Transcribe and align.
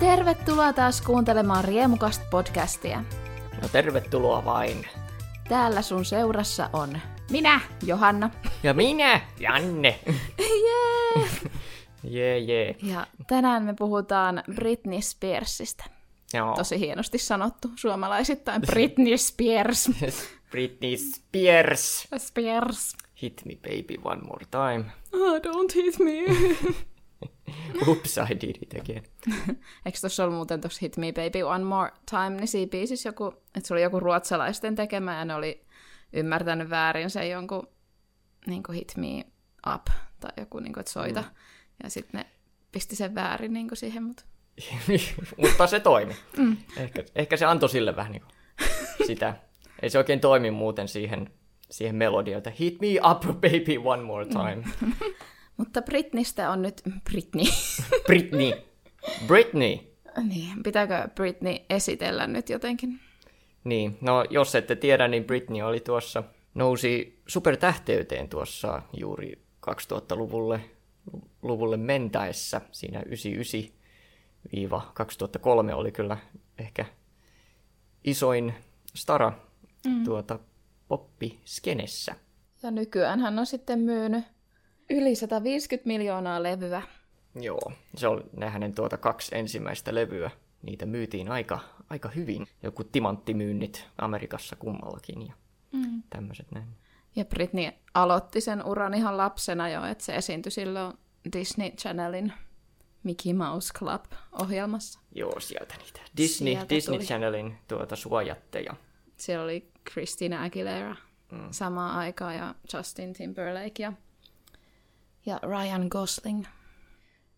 Tervetuloa 0.00 0.72
taas 0.72 1.00
kuuntelemaan 1.00 1.64
Riemukasta 1.64 2.24
podcastia. 2.30 3.04
No 3.62 3.68
tervetuloa 3.72 4.44
vain. 4.44 4.86
Täällä 5.48 5.82
sun 5.82 6.04
seurassa 6.04 6.70
on 6.72 6.98
minä, 7.30 7.60
Johanna. 7.82 8.30
Ja 8.62 8.74
minä, 8.74 9.20
Janne. 9.40 9.98
Jee! 10.64 11.28
Jee, 12.02 12.38
jee. 12.38 12.76
Ja 12.82 13.06
tänään 13.26 13.62
me 13.62 13.74
puhutaan 13.78 14.42
Britney 14.54 15.02
Spearsista. 15.02 15.84
Joo. 16.34 16.54
Tosi 16.54 16.78
hienosti 16.78 17.18
sanottu 17.18 17.70
suomalaisittain 17.76 18.62
Britney 18.62 19.18
Spears. 19.18 19.90
Britney 20.50 20.96
Spears. 20.96 22.08
Spears. 22.18 22.96
Hit 23.22 23.42
me 23.44 23.54
baby 23.62 23.98
one 24.04 24.20
more 24.22 24.44
time. 24.50 24.90
Oh, 25.12 25.36
don't 25.36 25.74
hit 25.74 25.98
me. 25.98 26.12
Oops, 27.88 28.18
I 28.18 28.34
did 28.40 28.56
it 28.62 28.74
again. 28.80 29.02
Eikö 29.86 29.98
tuossa 30.00 30.24
ollut 30.24 30.36
muuten 30.36 30.60
tuossa 30.60 30.78
Hit 30.82 30.96
Me 30.96 31.12
Baby 31.12 31.42
One 31.42 31.64
More 31.64 31.90
Time, 32.10 32.30
niin 32.30 32.48
siinä 32.48 32.70
biisissä 32.70 33.08
joku, 33.08 33.26
että 33.26 33.68
se 33.68 33.74
oli 33.74 33.82
joku 33.82 34.00
ruotsalaisten 34.00 34.74
tekemä 34.74 35.18
ja 35.18 35.24
ne 35.24 35.34
oli 35.34 35.64
ymmärtänyt 36.12 36.70
väärin 36.70 37.10
sen 37.10 37.30
jonkun 37.30 37.68
niin 38.46 38.62
kuin 38.62 38.76
Hit 38.76 38.92
Me 38.96 39.26
Up 39.74 39.86
tai 40.20 40.30
joku, 40.36 40.60
niin 40.60 40.72
kuin, 40.72 40.80
että 40.80 40.92
soita. 40.92 41.20
Mm. 41.20 41.28
Ja 41.82 41.90
sitten 41.90 42.18
ne 42.20 42.26
pisti 42.72 42.96
sen 42.96 43.14
väärin 43.14 43.52
niin 43.52 43.68
kuin 43.68 43.78
siihen, 43.78 44.02
mutta 44.02 44.24
Mutta 45.42 45.66
se 45.66 45.80
toimi. 45.80 46.16
Mm. 46.36 46.56
Ehkä, 46.76 47.04
ehkä 47.14 47.36
se 47.36 47.44
antoi 47.44 47.68
sille 47.68 47.96
vähän 47.96 48.12
niin 48.12 48.22
kuin 48.22 48.32
sitä. 49.06 49.36
Ei 49.82 49.90
se 49.90 49.98
oikein 49.98 50.20
toimi 50.20 50.50
muuten 50.50 50.88
siihen, 50.88 51.30
siihen 51.70 51.96
melodiaan, 51.96 52.38
että 52.38 52.52
hit 52.60 52.80
me 52.80 52.88
up 53.10 53.22
baby 53.22 53.76
one 53.84 54.02
more 54.02 54.26
time. 54.26 54.64
Mutta 55.60 55.82
Britnistä 55.82 56.50
on 56.50 56.62
nyt 56.62 56.82
Britney. 57.10 57.44
Britney. 58.06 58.52
Britney. 59.26 59.78
niin, 60.28 60.62
pitääkö 60.62 61.08
Britney 61.14 61.56
esitellä 61.70 62.26
nyt 62.26 62.48
jotenkin? 62.48 63.00
Niin, 63.64 63.98
no 64.00 64.24
jos 64.30 64.54
ette 64.54 64.76
tiedä, 64.76 65.08
niin 65.08 65.24
Britney 65.24 65.62
oli 65.62 65.80
tuossa, 65.80 66.22
nousi 66.54 67.20
supertähteyteen 67.26 68.28
tuossa 68.28 68.82
juuri 68.96 69.42
2000-luvulle 69.70 70.60
luvulle 71.42 71.76
mentäessä. 71.76 72.60
Siinä 72.72 73.00
99-2003 73.00 73.04
oli 75.74 75.92
kyllä 75.92 76.16
ehkä 76.58 76.84
isoin 78.04 78.54
stara 78.94 79.32
mm. 79.86 80.04
tuota 80.04 80.38
poppiskenessä. 80.88 82.14
Ja 82.62 82.70
nykyään 82.70 83.20
hän 83.20 83.38
on 83.38 83.46
sitten 83.46 83.78
myynyt 83.78 84.24
yli 84.90 85.14
150 85.14 85.86
miljoonaa 85.86 86.42
levyä. 86.42 86.82
Joo, 87.34 87.72
se 87.96 88.08
oli 88.08 88.22
ne 88.36 88.48
hänen 88.48 88.74
tuota 88.74 88.96
kaksi 88.96 89.36
ensimmäistä 89.38 89.94
levyä. 89.94 90.30
Niitä 90.62 90.86
myytiin 90.86 91.30
aika, 91.30 91.58
aika 91.90 92.08
hyvin. 92.08 92.46
Joku 92.62 92.84
timanttimyynnit 92.84 93.86
Amerikassa 93.98 94.56
kummallakin 94.56 95.26
ja 95.26 95.32
mm. 95.72 96.02
tämmöiset 96.10 96.50
näin. 96.50 96.66
Ja 97.16 97.24
Britney 97.24 97.70
aloitti 97.94 98.40
sen 98.40 98.64
uran 98.64 98.94
ihan 98.94 99.16
lapsena 99.16 99.68
jo, 99.68 99.84
että 99.84 100.04
se 100.04 100.16
esiintyi 100.16 100.52
silloin 100.52 100.94
Disney 101.32 101.70
Channelin 101.70 102.32
Mickey 103.02 103.32
Mouse 103.32 103.74
Club-ohjelmassa. 103.78 105.00
Joo, 105.14 105.40
sieltä 105.40 105.74
niitä. 105.78 106.00
Disney, 106.16 106.52
sieltä 106.52 106.74
Disney 106.74 106.96
tuli. 106.96 107.06
Channelin 107.06 107.56
tuota 107.68 107.96
suojatteja. 107.96 108.74
Siellä 109.16 109.44
oli 109.44 109.70
Christina 109.90 110.44
Aguilera 110.44 110.96
mm. 111.32 111.48
samaan 111.50 111.98
aikaan 111.98 112.36
ja 112.36 112.54
Justin 112.74 113.12
Timberlake 113.12 113.82
ja, 113.82 113.92
ja 115.26 115.40
Ryan 115.42 115.86
Gosling. 115.90 116.44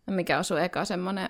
Mikä 0.06 0.38
on 0.38 0.44
sun 0.44 0.60
eka 0.60 0.84
semmonen, 0.84 1.28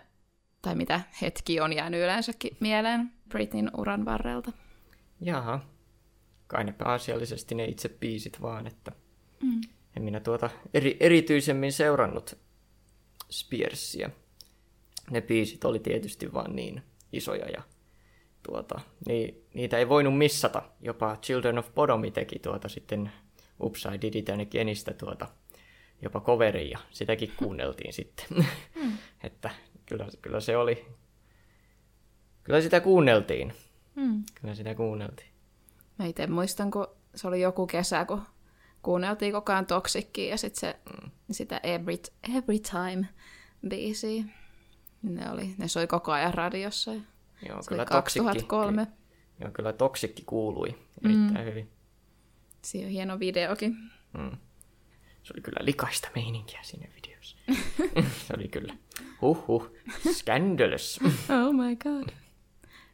tai 0.62 0.75
mitä 0.75 1.00
hetki 1.22 1.61
on 1.61 1.72
jäänyt 1.72 2.00
yleensäkin 2.00 2.56
mieleen 2.61 3.12
Britneyn 3.28 3.70
uran 3.77 4.05
varrelta? 4.05 4.52
Jaha, 5.20 5.61
kai 6.46 6.64
ne 6.64 6.73
pääasiallisesti 6.73 7.55
ne 7.55 7.64
itse 7.64 7.89
biisit 7.89 8.42
vaan, 8.42 8.67
että 8.67 8.92
mm. 9.42 9.61
en 9.96 10.02
minä 10.02 10.20
tuota 10.20 10.51
eri, 10.74 10.96
erityisemmin 11.01 11.73
seurannut 11.73 12.39
Spearsia. 13.30 14.11
Ne 15.11 15.20
biisit 15.20 15.64
oli 15.64 15.79
tietysti 15.79 16.33
vaan 16.33 16.57
niin 16.57 16.83
isoja 17.13 17.48
ja 17.48 17.63
tuota, 18.42 18.80
niin, 19.07 19.46
niitä 19.55 19.79
ei 19.79 19.89
voinut 19.89 20.19
missata. 20.19 20.63
Jopa 20.80 21.17
Children 21.17 21.58
of 21.58 21.74
Bodomi 21.74 22.11
teki 22.11 22.39
tuota 22.39 22.69
sitten 22.69 23.13
Upside 23.61 24.01
Did 24.02 24.14
It 24.14 24.29
and 24.29 24.40
Againista 24.40 24.95
tuota, 24.95 25.29
jopa 26.02 26.20
coveria 26.20 26.68
ja 26.68 26.79
sitäkin 26.90 27.33
kuunneltiin 27.36 27.92
sitten. 27.92 28.27
Mm. 28.74 28.92
että 29.24 29.51
kyllä, 29.86 30.07
kyllä 30.23 30.40
se 30.40 30.57
oli, 30.57 30.86
kyllä 32.42 32.61
sitä 32.61 32.80
kuunneltiin. 32.80 33.52
Mm. 33.95 34.23
Kyllä 34.40 34.55
sitä 34.55 34.74
kuunneltiin. 34.74 35.29
Mä 35.98 36.07
itse 36.07 36.27
muistan, 36.27 36.70
kun 36.70 36.86
se 37.14 37.29
oli 37.29 37.40
joku 37.40 37.67
kesä, 37.67 38.05
kun 38.05 38.23
kuunneltiin 38.83 39.33
koko 39.33 39.52
ajan 39.52 39.67
Toxickia 39.67 40.30
ja 40.30 40.36
sitten 40.36 40.61
se, 40.61 40.79
mm. 40.92 41.11
sitä 41.30 41.61
every, 41.63 41.96
every 42.36 42.58
Time 42.58 43.08
biisiä. 43.69 44.24
Ne, 45.02 45.30
oli, 45.30 45.55
ne 45.58 45.69
soi 45.69 45.86
koko 45.86 46.13
ajan 46.13 46.34
radiossa. 46.34 46.92
Joo, 47.48 47.63
se 47.63 47.69
kyllä 47.69 47.84
2003. 47.84 48.86
Toksikki, 48.86 49.02
joo, 49.40 49.51
kyllä 49.51 49.73
Toksikki 49.73 50.23
kuului 50.27 50.74
erittäin 51.05 51.39
mm. 51.39 51.45
hyvin. 51.45 51.70
Siinä 52.63 52.86
on 52.86 52.92
hieno 52.92 53.19
videokin. 53.19 53.77
Mm. 54.19 54.36
Se 55.22 55.33
oli 55.34 55.42
kyllä 55.42 55.58
likaista 55.60 56.08
meininkiä 56.14 56.60
siinä 56.62 56.88
videossa. 56.94 57.36
se 58.27 58.34
oli 58.36 58.48
kyllä, 58.48 58.74
huh, 59.20 59.70
scandalous. 60.12 61.00
oh 61.46 61.55
my 61.55 61.77
god. 61.77 62.08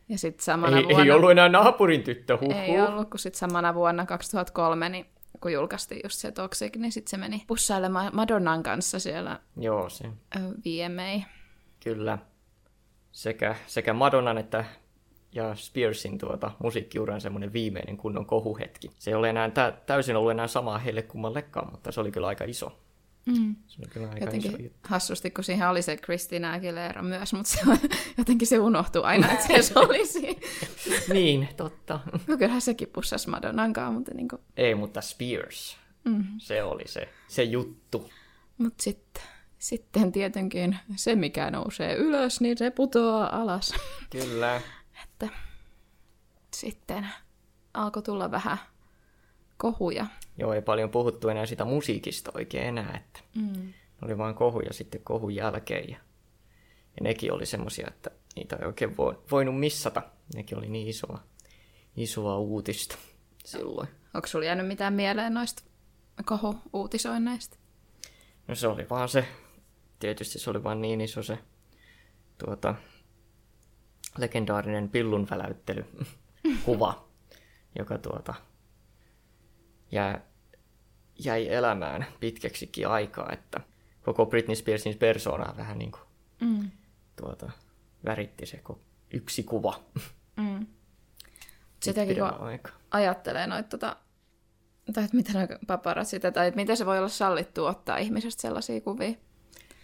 Ja 0.09 0.19
sitten 0.19 0.45
samana 0.45 0.77
ei, 0.77 0.85
vuonna... 0.85 1.05
Ei 1.05 1.11
ollut 1.11 1.31
enää 1.31 1.49
naapurin 1.49 2.03
tyttö, 2.03 2.37
huh, 2.37 2.55
Ei 2.55 2.81
ollut, 2.81 3.11
kun 3.11 3.19
sitten 3.19 3.39
samana 3.39 3.75
vuonna 3.75 4.07
2003, 4.07 4.89
niin 4.89 5.07
kun 5.41 5.53
julkaistiin 5.53 6.01
just 6.05 6.19
se 6.19 6.33
Toxic, 6.33 6.77
niin 6.77 6.93
sitten 6.93 7.11
se 7.11 7.17
meni 7.17 7.45
pussailemaan 7.47 8.11
Madonnan 8.17 8.63
kanssa 8.63 8.99
siellä 8.99 9.41
Joo, 9.57 9.89
se. 9.89 10.05
VMA. 10.39 11.25
Kyllä. 11.85 12.19
Sekä, 13.13 13.57
sekä 13.67 13.93
Madonnan 13.93 14.39
että 14.39 14.65
ja 15.33 15.55
Spearsin 15.55 16.19
tuota, 16.19 16.51
musiikkiuran 16.63 17.21
semmoinen 17.21 17.53
viimeinen 17.53 17.97
kunnon 17.97 18.27
kohuhetki. 18.27 18.91
Se 18.99 19.11
ei 19.11 19.15
ole 19.15 19.31
enää 19.31 19.51
tä- 19.51 19.79
täysin 19.87 20.17
ollut 20.17 20.31
enää 20.31 20.47
samaa 20.47 20.79
heille 20.79 21.03
kummallekaan, 21.03 21.71
mutta 21.71 21.93
se 21.93 22.01
oli 22.01 22.11
kyllä 22.13 22.27
aika 22.27 22.45
iso. 22.45 22.79
Mm. 23.27 23.57
Se 23.67 23.77
oli 23.83 23.89
kyllä 23.91 24.09
aika 24.09 24.25
jotenkin 24.25 24.51
iso 24.51 24.63
juttu. 24.63 24.79
hassusti, 24.89 25.31
kun 25.31 25.45
siihen 25.45 25.69
oli 25.69 25.83
se 25.83 25.97
Christina 25.97 26.53
Aguilera 26.53 27.03
myös, 27.03 27.33
mutta 27.33 27.51
se, 27.53 27.61
jotenkin 28.19 28.49
se 28.49 28.59
unohtui 28.59 29.03
aina, 29.05 29.33
että 29.33 29.63
se 29.63 29.73
olisi. 29.89 30.39
niin, 31.13 31.49
totta. 31.57 32.01
No 32.27 32.37
kyllähän 32.37 32.61
sekin 32.61 32.89
pussasi 32.89 33.31
Madonnankaan, 33.31 33.95
mutta 33.95 34.15
niin 34.15 34.29
kuin... 34.29 34.43
Ei, 34.57 34.75
mutta 34.75 35.01
Spears. 35.01 35.77
Mm-hmm. 36.05 36.25
Se 36.39 36.63
oli 36.63 36.83
se, 36.89 37.09
se 37.29 37.43
juttu. 37.43 38.11
Mutta 38.59 38.83
sitten, 38.83 39.23
sitten 39.59 40.13
tietenkin 40.13 40.79
se, 40.97 41.15
mikä 41.15 41.51
nousee 41.51 41.95
ylös, 41.97 42.41
niin 42.41 42.59
se 42.59 42.71
putoaa 42.71 43.41
alas. 43.43 43.75
Kyllä. 44.11 44.61
Että 45.27 45.39
sitten 46.55 47.09
alkoi 47.75 48.03
tulla 48.03 48.31
vähän 48.31 48.59
kohuja. 49.57 50.07
Joo, 50.39 50.53
ei 50.53 50.63
paljon 50.63 50.91
puhuttu 50.91 51.29
enää 51.29 51.47
sitä 51.47 51.65
musiikista 51.65 52.31
oikein 52.35 52.67
enää, 52.67 52.97
että 52.97 53.21
mm. 53.35 53.73
oli 54.03 54.19
vaan 54.19 54.35
kohuja 54.35 54.73
sitten 54.73 55.01
kohun 55.05 55.35
jälkeen. 55.35 55.91
Ja, 55.91 55.99
ja 56.97 57.03
nekin 57.03 57.33
oli 57.33 57.47
semmoisia, 57.47 57.89
että 57.89 58.11
niitä 58.37 58.57
ei 58.57 58.67
oikein 58.67 58.97
voinut 59.31 59.61
missata. 59.61 60.03
Nekin 60.35 60.59
oli 60.59 60.69
niin 60.69 60.89
isoa, 60.89 61.23
isoa 61.97 62.39
uutista 62.39 62.97
silloin. 63.45 63.89
Onko 64.15 64.29
sulla 64.29 64.45
jäänyt 64.45 64.67
mitään 64.67 64.93
mieleen 64.93 65.35
noista 65.35 65.63
kohu-uutisoinneista? 66.25 67.57
No 68.49 68.55
se 68.55 68.69
oli 68.69 68.89
vaan 68.91 69.09
se, 69.09 69.29
tietysti 69.99 70.39
se 70.39 70.51
oli 70.51 70.65
vaan 70.65 70.81
niin 70.81 71.01
iso 71.01 71.23
se 71.23 71.39
tuota, 72.45 72.75
legendaarinen 74.19 74.89
pillun 74.89 75.27
väläyttely 75.31 75.85
kuva, 76.65 77.09
joka 77.79 77.99
tuota, 77.99 78.35
jää, 79.93 80.21
jäi 81.25 81.49
elämään 81.49 82.07
pitkäksikin 82.21 82.89
aikaa, 82.89 83.33
että 83.33 83.61
koko 84.03 84.27
Britney 84.27 84.57
Spearsin 84.57 84.99
persoonaa 84.99 85.55
vähän 85.57 85.79
niin 85.79 85.93
kuin 85.93 86.03
mm. 86.41 86.71
tuota, 87.17 87.51
väritti 88.05 88.47
se 88.47 88.63
yksi 89.13 89.43
kuva. 89.43 89.81
Mm. 90.37 90.67
Sitäkin 91.83 92.17
kun 92.17 92.25
aika. 92.25 92.71
ajattelee 92.91 93.47
noita, 93.47 93.69
tota, 93.69 93.97
tai 94.93 95.05
että 95.05 95.17
mitä 95.17 95.33
sitä, 96.05 96.31
tai 96.33 96.49
että 96.49 96.61
miten 96.61 96.77
se 96.77 96.87
voi 96.87 96.99
olla 96.99 97.09
sallittu 97.09 97.65
ottaa 97.65 97.99
ihmisestä 97.99 98.43
sellaisia 98.43 98.81
kuvia. 98.81 99.15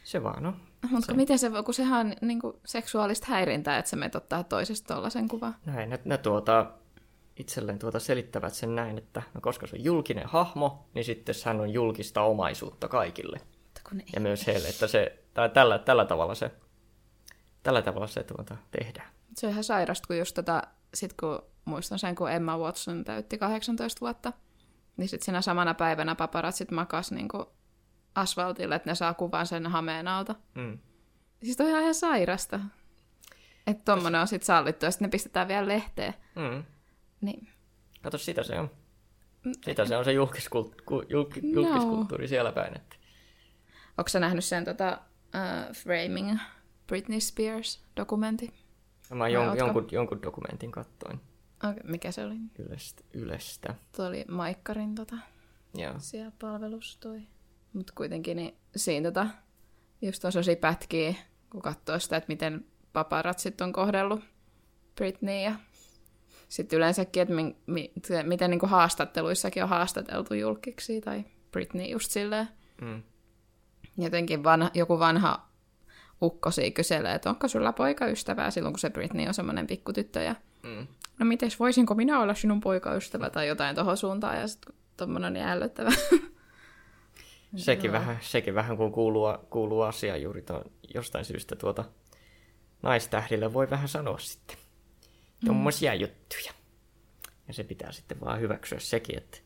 Se 0.05 0.23
vaan 0.23 0.47
on. 0.47 0.57
Mutta 0.91 1.07
se... 1.07 1.15
miten 1.15 1.39
se 1.39 1.53
voi, 1.53 1.63
kun 1.63 1.75
sehän 1.75 2.07
on 2.07 2.15
niin 2.21 2.41
kuin 2.41 2.57
seksuaalista 2.65 3.27
häirintää, 3.27 3.79
että 3.79 3.89
sä 3.91 3.97
menet 3.97 4.15
ottaa 4.15 4.45
toisesta 4.45 4.95
tuollaisen 4.95 5.29
kuvan. 5.29 5.55
Näin, 5.67 5.91
ne, 5.91 6.01
ne 6.05 6.19
tuota, 6.19 6.73
itselleen 7.37 7.79
tuota 7.79 8.01
selittävät 8.01 8.55
sen 8.55 8.75
näin, 8.75 8.99
että 8.99 9.23
no 9.35 9.41
koska 9.41 9.67
se 9.67 9.77
on 9.77 9.85
julkinen 9.85 10.27
hahmo, 10.27 10.89
niin 10.95 11.05
sitten 11.05 11.35
hän 11.45 11.61
on 11.61 11.71
julkista 11.71 12.23
omaisuutta 12.23 12.89
kaikille. 12.89 13.41
Kun 13.89 14.03
ja 14.15 14.21
myös 14.21 14.47
heille, 14.47 14.69
että 14.69 14.87
se, 14.87 15.19
tai 15.35 15.51
tällä, 15.51 15.79
tällä 15.79 16.05
tavalla 16.05 16.35
se 16.35 16.51
tällä 17.65 17.83
tavalla 17.83 18.07
se 18.07 18.23
tuota 18.23 18.57
tehdään. 18.71 19.09
Se 19.37 19.47
on 19.47 19.53
ihan 19.53 19.65
sairasta, 19.65 20.07
kun 20.07 20.19
just 20.19 20.35
tota, 20.35 20.63
sit 20.95 21.13
kun 21.13 21.43
muistan 21.65 21.99
sen, 21.99 22.15
kun 22.15 22.31
Emma 22.31 22.59
Watson 22.59 23.05
täytti 23.05 23.39
18 23.39 24.01
vuotta, 24.01 24.33
niin 24.97 25.09
sitten 25.09 25.25
siinä 25.25 25.43
samana 25.43 25.75
päivänä 25.75 26.15
paparatsit 26.15 26.71
makas 26.71 27.13
niin 27.13 27.29
kuin 27.29 27.45
asfaltille, 28.15 28.75
että 28.75 28.91
ne 28.91 28.95
saa 28.95 29.15
kuvan 29.15 29.47
sen 29.47 29.67
hameen 29.67 30.09
alta. 30.09 30.35
Mm. 30.55 30.79
Siis 31.43 31.57
toi 31.57 31.73
on 31.73 31.81
ihan 31.81 31.95
sairasta. 31.95 32.61
Että 33.67 33.85
tommonen 33.85 34.21
on 34.21 34.29
sitten 34.29 34.47
sallittu, 34.47 34.87
ja 34.87 34.91
sitten 34.91 35.07
ne 35.07 35.11
pistetään 35.11 35.49
vielä 35.49 35.69
lehteen. 35.69 36.15
Mm. 36.35 36.65
Niin. 37.21 37.49
Kato, 38.03 38.19
sitä 38.19 38.43
se 38.43 38.59
on. 38.61 38.71
Sitä 39.65 39.87
se 39.87 39.97
on 39.97 40.05
se 40.05 40.13
julkiskult, 40.13 40.83
julk, 41.09 41.37
julkiskulttuuri 41.43 42.25
no. 42.25 42.29
siellä 42.29 42.53
päin. 42.53 42.77
Että. 42.77 42.97
Onko 43.99 44.09
sä 44.09 44.21
nähnyt 44.21 44.45
sen 44.45 44.65
tota, 44.65 44.99
uh, 45.35 45.75
Framing 45.75 46.39
Britney 46.87 47.21
Spears-dokumentti? 47.21 48.53
Mä 49.15 49.29
jon, 49.29 49.59
jonkun, 49.59 49.89
jonkun 49.93 50.23
dokumentin 50.23 50.73
kattoin. 50.73 51.21
Okay, 51.65 51.83
mikä 51.85 52.13
se 52.13 52.25
oli? 52.25 52.35
Ylestä. 52.59 53.03
Ylestä. 53.15 53.75
Tuo 53.97 54.07
oli 54.07 54.25
Maikkarin 54.29 54.95
tota, 54.95 55.17
Joo. 55.75 55.95
siellä 55.99 56.33
palvelus 56.41 56.97
toi. 56.97 57.23
Mutta 57.75 57.93
kuitenkin 57.97 58.37
niin 58.37 58.55
siinä 58.77 59.11
tota, 59.11 59.27
just 60.03 60.25
on 60.25 60.33
sellaisia 60.33 60.57
pätkiä, 60.57 61.15
kun 61.51 61.63
katsoo 61.63 61.99
sitä, 61.99 62.17
että 62.17 62.29
miten 62.29 62.65
paparatsit 62.93 63.61
on 63.61 63.73
kohdellut 63.73 64.21
Britney 64.95 65.41
ja 65.43 65.55
sitten 66.49 66.77
yleensäkin, 66.77 67.23
että 67.23 67.35
mi, 67.35 67.57
mi, 67.67 67.93
miten 68.23 68.51
niin 68.51 68.61
haastatteluissakin 68.65 69.63
on 69.63 69.69
haastateltu 69.69 70.35
julkiksi 70.35 71.01
tai 71.01 71.25
Britney 71.53 71.87
just 71.87 72.11
silleen. 72.11 72.49
Mm. 72.81 73.03
Jotenkin 73.99 74.45
vanha, 74.45 74.71
joku 74.75 74.99
vanha 74.99 75.49
ukko 76.23 76.51
kyselee, 76.75 77.15
että 77.15 77.31
onko 77.31 77.49
sulla 77.49 77.73
poikaystävää 77.73 78.51
silloin, 78.51 78.73
kun 78.73 78.79
se 78.81 78.91
Britney 78.91 79.27
on 79.29 79.35
semmoinen 79.35 79.67
pikkutyttö. 79.67 80.21
Ja, 80.23 80.35
Mm. 80.63 80.87
no 81.19 81.27
mites, 81.27 81.59
voisinko 81.61 81.95
minä 81.95 82.21
olla 82.21 82.35
sinun 82.35 82.61
poikaystävä 82.61 83.31
tai 83.31 83.49
jotain 83.49 83.75
tuohon 83.75 83.97
suuntaan. 83.97 84.41
Ja 84.41 84.49
sitten 84.49 84.75
tuommoinen 84.97 85.33
niin 85.33 85.47
ällöttävä. 85.47 85.91
Sekin, 87.57 87.93
vähän, 87.93 88.19
sekin 88.21 88.55
vähän, 88.55 88.77
kun 88.77 88.93
kuuluu, 88.93 89.27
kuuluu 89.51 89.81
asia 89.81 90.17
juuri 90.17 90.43
tuon, 90.43 90.65
jostain 90.95 91.25
syystä 91.25 91.57
tuota 91.57 91.85
naistähdille 92.83 93.53
voi 93.53 93.71
vähän 93.71 93.89
sanoa 93.89 94.19
sitten. 94.19 94.57
Tuommoisia 95.45 95.95
mm. 95.95 96.01
juttuja. 96.01 96.53
Ja 97.49 97.55
se 97.55 97.65
pitää 97.65 97.93
sitten 97.93 98.21
vaan 98.21 98.41
hyväksyä 98.41 98.79
sekin, 98.79 99.17
että 99.17 99.39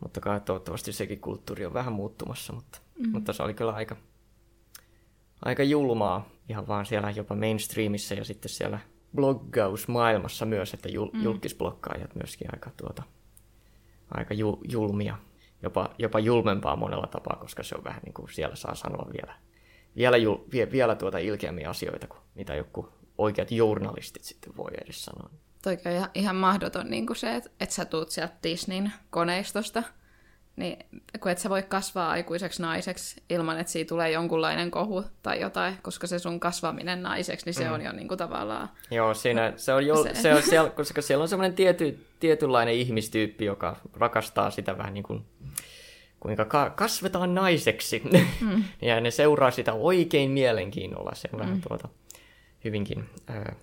mutta 0.00 0.20
kai 0.20 0.40
toivottavasti 0.40 0.92
sekin 0.92 1.20
kulttuuri 1.20 1.66
on 1.66 1.74
vähän 1.74 1.92
muuttumassa, 1.92 2.52
mutta, 2.52 2.78
mm. 2.98 3.10
mutta 3.10 3.32
se 3.32 3.42
oli 3.42 3.54
kyllä 3.54 3.72
aika, 3.72 3.96
aika 5.44 5.62
julmaa 5.62 6.28
ihan 6.48 6.68
vaan 6.68 6.86
siellä 6.86 7.10
jopa 7.10 7.34
mainstreamissa 7.34 8.14
ja 8.14 8.24
sitten 8.24 8.48
siellä 8.48 8.78
bloggausmaailmassa 9.14 10.46
myös, 10.46 10.74
että 10.74 10.88
jul, 10.88 11.08
mm. 11.12 11.22
julkisblokkaajat 11.22 12.14
myöskin 12.14 12.48
aika, 12.52 12.70
tuota, 12.76 13.02
aika 14.10 14.34
ju, 14.34 14.60
julmia, 14.68 15.18
jopa, 15.62 15.90
jopa 15.98 16.18
julmempaa 16.18 16.76
monella 16.76 17.06
tapaa, 17.06 17.36
koska 17.40 17.62
se 17.62 17.74
on 17.74 17.84
vähän 17.84 18.02
niin 18.04 18.14
kuin 18.14 18.32
siellä 18.32 18.56
saa 18.56 18.74
sanoa 18.74 19.10
vielä, 19.12 19.34
vielä, 19.96 20.16
jul, 20.16 20.36
vie, 20.52 20.72
vielä 20.72 20.94
tuota 20.94 21.18
ilkeämpiä 21.18 21.70
asioita 21.70 22.06
kuin 22.06 22.20
mitä 22.34 22.54
joku 22.54 22.88
oikeat 23.18 23.50
journalistit 23.50 24.24
sitten 24.24 24.56
voi 24.56 24.70
edes 24.84 25.04
sanoa. 25.04 25.30
Toi 25.62 25.78
on 25.86 25.92
ihan, 25.92 26.10
ihan 26.14 26.36
mahdoton 26.36 26.90
niin 26.90 27.06
kuin 27.06 27.16
se, 27.16 27.34
että, 27.34 27.50
että 27.60 27.74
sä 27.74 27.84
tuut 27.84 28.10
sieltä 28.10 28.34
Disneyn 28.42 28.92
koneistosta, 29.10 29.82
niin 30.56 30.76
kun 31.20 31.32
et 31.32 31.38
sä 31.38 31.50
voi 31.50 31.62
kasvaa 31.62 32.10
aikuiseksi 32.10 32.62
naiseksi 32.62 33.22
ilman, 33.30 33.60
että 33.60 33.72
siitä 33.72 33.88
tulee 33.88 34.10
jonkunlainen 34.10 34.70
kohu 34.70 35.04
tai 35.22 35.40
jotain, 35.40 35.78
koska 35.82 36.06
se 36.06 36.18
sun 36.18 36.40
kasvaminen 36.40 37.02
naiseksi, 37.02 37.46
niin 37.46 37.54
se 37.54 37.64
mm. 37.64 37.72
on 37.72 37.82
jo 37.82 37.92
niin 37.92 38.08
kuin 38.08 38.18
tavallaan... 38.18 38.70
Joo, 38.90 39.14
siinä, 39.14 39.52
se 39.56 39.72
on, 39.72 39.86
jo, 39.86 40.02
se. 40.02 40.14
Se 40.14 40.34
on 40.34 40.42
siellä, 40.42 40.70
koska 40.70 41.02
siellä 41.02 41.22
on 41.22 41.28
semmoinen 41.28 41.56
tiety, 41.56 42.06
tietynlainen 42.20 42.74
ihmistyyppi, 42.74 43.44
joka 43.44 43.76
rakastaa 43.94 44.50
sitä 44.50 44.78
vähän 44.78 44.94
niin 44.94 45.04
kuin 45.04 45.24
kuinka 46.20 46.44
ka- 46.44 46.70
kasvetaan 46.70 47.34
naiseksi. 47.34 48.02
Mm. 48.40 48.64
ja 48.88 49.00
ne 49.00 49.10
seuraa 49.10 49.50
sitä 49.50 49.72
oikein 49.72 50.30
mielenkiinnolla. 50.30 51.14
Se 51.14 51.28
on 51.32 51.38
mm. 51.38 51.44
vähän 51.44 51.60
tuota, 51.68 51.88
hyvinkin 52.64 53.04
äh, 53.30 53.56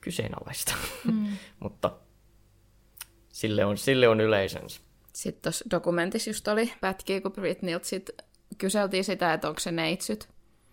kyseenalaista. 0.00 0.74
Mm. 1.12 1.26
Mutta 1.60 1.92
sille 3.32 3.64
on, 3.64 3.78
sille 3.78 4.08
on 4.08 4.20
yleisönsä. 4.20 4.80
Sitten 5.16 5.42
tuossa 5.42 5.64
dokumentissa 5.70 6.30
just 6.30 6.48
oli 6.48 6.72
pätkiä, 6.80 7.20
kun 7.20 7.32
Britneyltä 7.32 7.86
sit 7.86 8.10
kyseltiin 8.58 9.04
sitä, 9.04 9.32
että 9.32 9.48
onko 9.48 9.60
se 9.60 9.72
neitsyt 9.72 10.28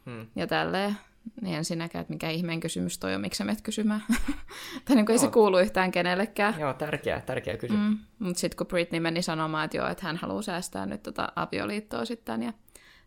hmm. 0.05 0.27
ja 0.35 0.47
tälleen. 0.47 0.97
Niin 1.41 1.55
ensinnäkään, 1.55 2.01
että 2.01 2.13
mikä 2.13 2.29
ihmeen 2.29 2.59
kysymys 2.59 2.99
toi 2.99 3.15
on, 3.15 3.21
miksi 3.21 3.37
sä 3.37 3.43
menet 3.43 3.61
kysymään. 3.61 4.03
tai 4.85 4.95
niin 4.95 5.05
kuin 5.05 5.13
ei 5.13 5.19
se 5.19 5.27
kuulu 5.27 5.59
yhtään 5.59 5.91
kenellekään. 5.91 6.59
Joo, 6.59 6.73
tärkeä, 6.73 7.21
tärkeä 7.21 7.57
kysymys. 7.57 7.87
Mm. 7.87 7.97
Mutta 8.19 8.39
sitten 8.39 8.57
kun 8.57 8.67
Britney 8.67 8.99
meni 8.99 9.21
sanomaan, 9.21 9.65
että 9.65 9.77
joo, 9.77 9.87
että 9.87 10.05
hän 10.05 10.17
haluaa 10.17 10.41
säästää 10.41 10.85
nyt 10.85 11.03
tota 11.03 11.31
avioliittoa 11.35 12.05
sitten, 12.05 12.43
ja 12.43 12.53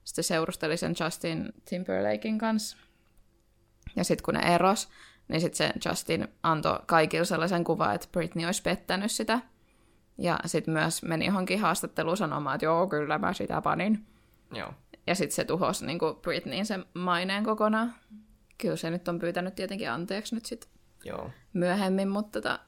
sitten 0.05 0.25
seurusteli 0.25 0.77
sen 0.77 0.95
Justin 1.05 1.53
Timberlakein 1.65 2.39
kanssa. 2.39 2.77
Ja 3.97 4.05
sitten 4.05 4.25
kun 4.25 4.35
ne 4.35 4.55
eros, 4.55 4.89
niin 5.29 5.41
sitten 5.41 5.57
se 5.57 5.89
Justin 5.89 6.29
antoi 6.43 6.79
kaikille 6.87 7.25
sellaisen 7.25 7.65
kuvan, 7.65 7.95
että 7.95 8.09
Britney 8.13 8.47
olisi 8.47 8.63
pettänyt 8.63 9.13
sitä. 9.13 9.41
Ja 10.19 10.39
sitten 10.47 10.75
myös 10.75 11.03
meni 11.03 11.27
johonkin 11.27 11.61
haastatteluun 11.61 12.17
sanomaan, 12.17 12.55
että 12.55 12.65
joo, 12.65 12.87
kyllä 12.87 13.19
mä 13.19 13.33
sitä 13.33 13.61
panin. 13.61 14.07
Joo. 14.55 14.73
Ja 15.07 15.15
sitten 15.15 15.35
se 15.35 15.45
tuhosi 15.45 15.87
niin 15.87 15.99
Britneyin 16.23 16.67
sen 16.67 16.85
maineen 16.95 17.45
kokonaan. 17.45 17.95
Kyllä 18.59 18.77
se 18.77 18.91
nyt 18.91 19.09
on 19.09 19.19
pyytänyt 19.19 19.55
tietenkin 19.55 19.91
anteeksi 19.91 20.35
nyt 20.35 20.47
sitten 20.47 20.71
myöhemmin, 21.53 22.09
mutta 22.09 22.41
tota, 22.41 22.59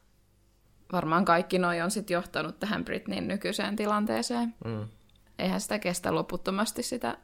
varmaan 0.92 1.24
kaikki 1.24 1.58
noi 1.58 1.80
on 1.80 1.90
sitten 1.90 2.14
johtanut 2.14 2.58
tähän 2.58 2.84
Britneyin 2.84 3.28
nykyiseen 3.28 3.76
tilanteeseen. 3.76 4.54
Mm. 4.64 4.88
Eihän 5.38 5.60
sitä 5.60 5.78
kestä 5.78 6.14
loputtomasti 6.14 6.82
sitä, 6.82 7.18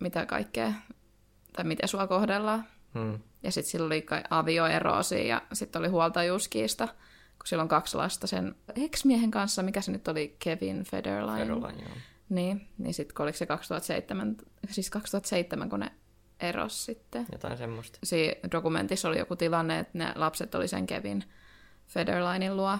mitä 0.00 0.26
kaikkea, 0.26 0.72
tai 1.52 1.64
miten 1.64 1.88
sua 1.88 2.06
kohdellaan. 2.06 2.64
Mm. 2.94 3.18
Ja 3.42 3.52
sitten 3.52 3.70
sillä 3.70 3.86
oli 3.86 4.06
avioeroosi 4.30 5.28
ja 5.28 5.42
sitten 5.52 5.80
oli 5.80 5.88
huoltajuuskiista, 5.88 6.88
kun 7.38 7.46
sillä 7.46 7.62
on 7.62 7.68
kaksi 7.68 7.96
lasta 7.96 8.26
sen 8.26 8.54
ex-miehen 8.76 9.30
kanssa, 9.30 9.62
mikä 9.62 9.80
se 9.80 9.92
nyt 9.92 10.08
oli, 10.08 10.36
Kevin 10.38 10.84
Federline. 10.84 11.38
Federline, 11.38 11.82
joo. 11.82 11.96
Niin, 12.28 12.68
niin 12.78 12.94
sitten 12.94 13.14
kun 13.14 13.22
oliko 13.22 13.38
se 13.38 13.46
2007, 13.46 14.36
siis 14.70 14.90
2007, 14.90 15.70
kun 15.70 15.80
ne 15.80 15.92
eros 16.40 16.84
sitten. 16.84 17.26
Jotain 17.32 17.58
semmoista. 17.58 17.98
Siinä 18.04 18.34
dokumentissa 18.52 19.08
oli 19.08 19.18
joku 19.18 19.36
tilanne, 19.36 19.78
että 19.78 19.98
ne 19.98 20.12
lapset 20.14 20.54
oli 20.54 20.68
sen 20.68 20.86
Kevin 20.86 21.24
Federlinein 21.86 22.56
luo. 22.56 22.78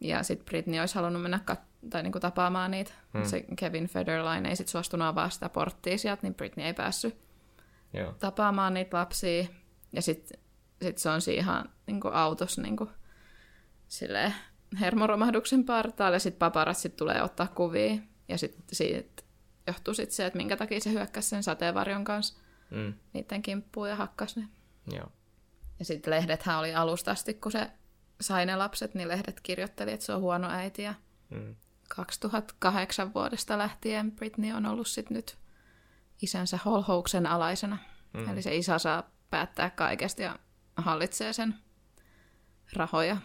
Ja 0.00 0.22
sitten 0.22 0.44
Britney 0.46 0.80
olisi 0.80 0.94
halunnut 0.94 1.22
mennä 1.22 1.40
kat- 1.50 1.88
tai 1.90 2.02
niinku 2.02 2.20
tapaamaan 2.20 2.70
niitä. 2.70 2.92
Hmm. 3.14 3.24
Se 3.24 3.44
Kevin 3.56 3.86
Federline 3.88 4.48
ei 4.48 4.56
sitten 4.56 4.72
suostunut 4.72 5.08
avaa 5.08 5.30
sitä 5.30 5.48
porttia 5.48 5.98
sieltä, 5.98 6.22
niin 6.22 6.34
Britney 6.34 6.66
ei 6.66 6.74
päässyt 6.74 7.16
Joo. 7.92 8.12
tapaamaan 8.12 8.74
niitä 8.74 8.96
lapsia. 8.96 9.44
Ja 9.92 10.02
sitten 10.02 10.40
sit 10.82 10.98
se 10.98 11.10
on 11.10 11.20
siinä 11.20 11.42
ihan 11.42 11.70
niinku 11.86 12.08
autossa 12.12 12.62
niinku, 12.62 12.88
silleen, 13.88 14.34
hermoromahduksen 14.80 15.64
partaalle, 15.64 16.16
ja 16.16 16.20
sitten 16.20 16.38
paparazzi 16.38 16.88
tulee 16.88 17.22
ottaa 17.22 17.46
kuvia. 17.46 17.96
Ja 18.28 18.38
sitten 18.38 18.64
siitä 18.72 19.22
johtuu 19.66 19.94
sit 19.94 20.10
se, 20.10 20.26
että 20.26 20.36
minkä 20.36 20.56
takia 20.56 20.80
se 20.80 20.90
hyökkäsi 20.90 21.28
sen 21.28 21.42
sateenvarjon 21.42 22.04
kanssa 22.04 22.40
mm. 22.70 22.94
niiden 23.12 23.42
kimppuun 23.42 23.88
ja 23.88 23.96
hakkas 23.96 24.36
ne. 24.36 24.48
Joo. 24.92 25.12
Ja 25.78 25.84
sitten 25.84 26.10
lehdethän 26.10 26.58
oli 26.58 26.74
alusta 26.74 27.10
asti, 27.10 27.34
kun 27.34 27.52
se 27.52 27.70
sai 28.20 28.46
ne 28.46 28.56
lapset, 28.56 28.94
niin 28.94 29.08
lehdet 29.08 29.40
kirjoitteli, 29.40 29.92
että 29.92 30.06
se 30.06 30.12
on 30.12 30.20
huono 30.20 30.48
äiti. 30.50 30.82
Ja 30.82 30.94
mm. 31.30 31.56
2008 31.88 33.14
vuodesta 33.14 33.58
lähtien 33.58 34.12
Britney 34.12 34.52
on 34.52 34.66
ollut 34.66 34.88
sitten 34.88 35.14
nyt 35.14 35.38
isänsä 36.22 36.58
holhouksen 36.64 37.26
alaisena. 37.26 37.78
Mm. 38.14 38.28
Eli 38.28 38.42
se 38.42 38.56
isä 38.56 38.78
saa 38.78 39.10
päättää 39.30 39.70
kaikesta 39.70 40.22
ja 40.22 40.38
hallitsee 40.76 41.32
sen 41.32 41.54
rahoja. 42.72 43.16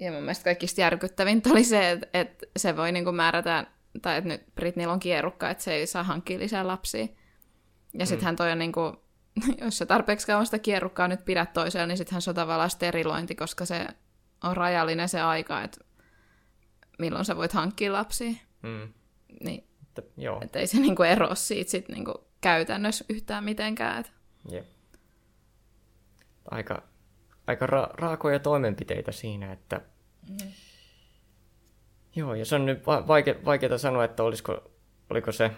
Ja 0.00 0.12
mun 0.12 0.20
mielestä 0.20 0.44
kaikista 0.44 0.80
järkyttävintä 0.80 1.50
oli 1.50 1.64
se, 1.64 1.90
että, 1.90 2.08
että 2.14 2.46
se 2.56 2.76
voi 2.76 2.92
niinku 2.92 3.12
määrätä, 3.12 3.66
tai 4.02 4.16
että 4.16 4.28
nyt 4.28 4.54
Britneyllä 4.54 4.92
on 4.92 5.00
kierrukka, 5.00 5.50
että 5.50 5.64
se 5.64 5.74
ei 5.74 5.86
saa 5.86 6.02
hankkia 6.02 6.38
lisää 6.38 6.66
lapsia. 6.66 7.06
Ja 7.94 8.06
sittenhän 8.06 8.36
toi 8.36 8.52
on 8.52 8.58
niinku, 8.58 8.80
jos 9.64 9.78
sä 9.78 9.86
tarpeeksi 9.86 10.26
kauan 10.26 10.44
sitä 10.44 10.58
kierrukkaa 10.58 11.08
nyt 11.08 11.24
pidät 11.24 11.52
toisella, 11.52 11.86
niin 11.86 11.98
sittenhän 11.98 12.22
se 12.22 12.30
on 12.30 12.36
tavallaan 12.36 12.70
sterilointi, 12.70 13.34
koska 13.34 13.64
se 13.64 13.86
on 14.44 14.56
rajallinen 14.56 15.08
se 15.08 15.20
aika, 15.20 15.62
että 15.62 15.84
milloin 16.98 17.24
sä 17.24 17.36
voit 17.36 17.52
hankkia 17.52 17.92
lapsia. 17.92 18.32
Mm. 18.62 18.92
Niin, 19.40 19.64
että, 19.82 20.02
joo. 20.16 20.40
Että 20.42 20.58
ei 20.58 20.66
se 20.66 20.80
niinku 20.80 21.02
ero 21.02 21.34
siitä 21.34 21.70
sit 21.70 21.88
niinku 21.88 22.24
käytännössä 22.40 23.04
yhtään 23.08 23.44
mitenkään. 23.44 24.00
Et. 24.00 24.12
Jep. 24.50 24.66
Aika, 26.50 26.82
aika 27.50 27.66
ra- 27.66 27.90
raakoja 27.94 28.38
toimenpiteitä 28.38 29.12
siinä, 29.12 29.52
että 29.52 29.80
mm. 30.28 30.52
Joo, 32.16 32.34
ja 32.34 32.44
se 32.44 32.54
on 32.54 32.66
nyt 32.66 32.86
va- 32.86 33.04
vaike- 33.06 33.44
vaikeaa 33.44 33.78
sanoa, 33.78 34.04
että 34.04 34.22
olisiko, 34.22 34.70
oliko 35.10 35.32
se 35.32 35.50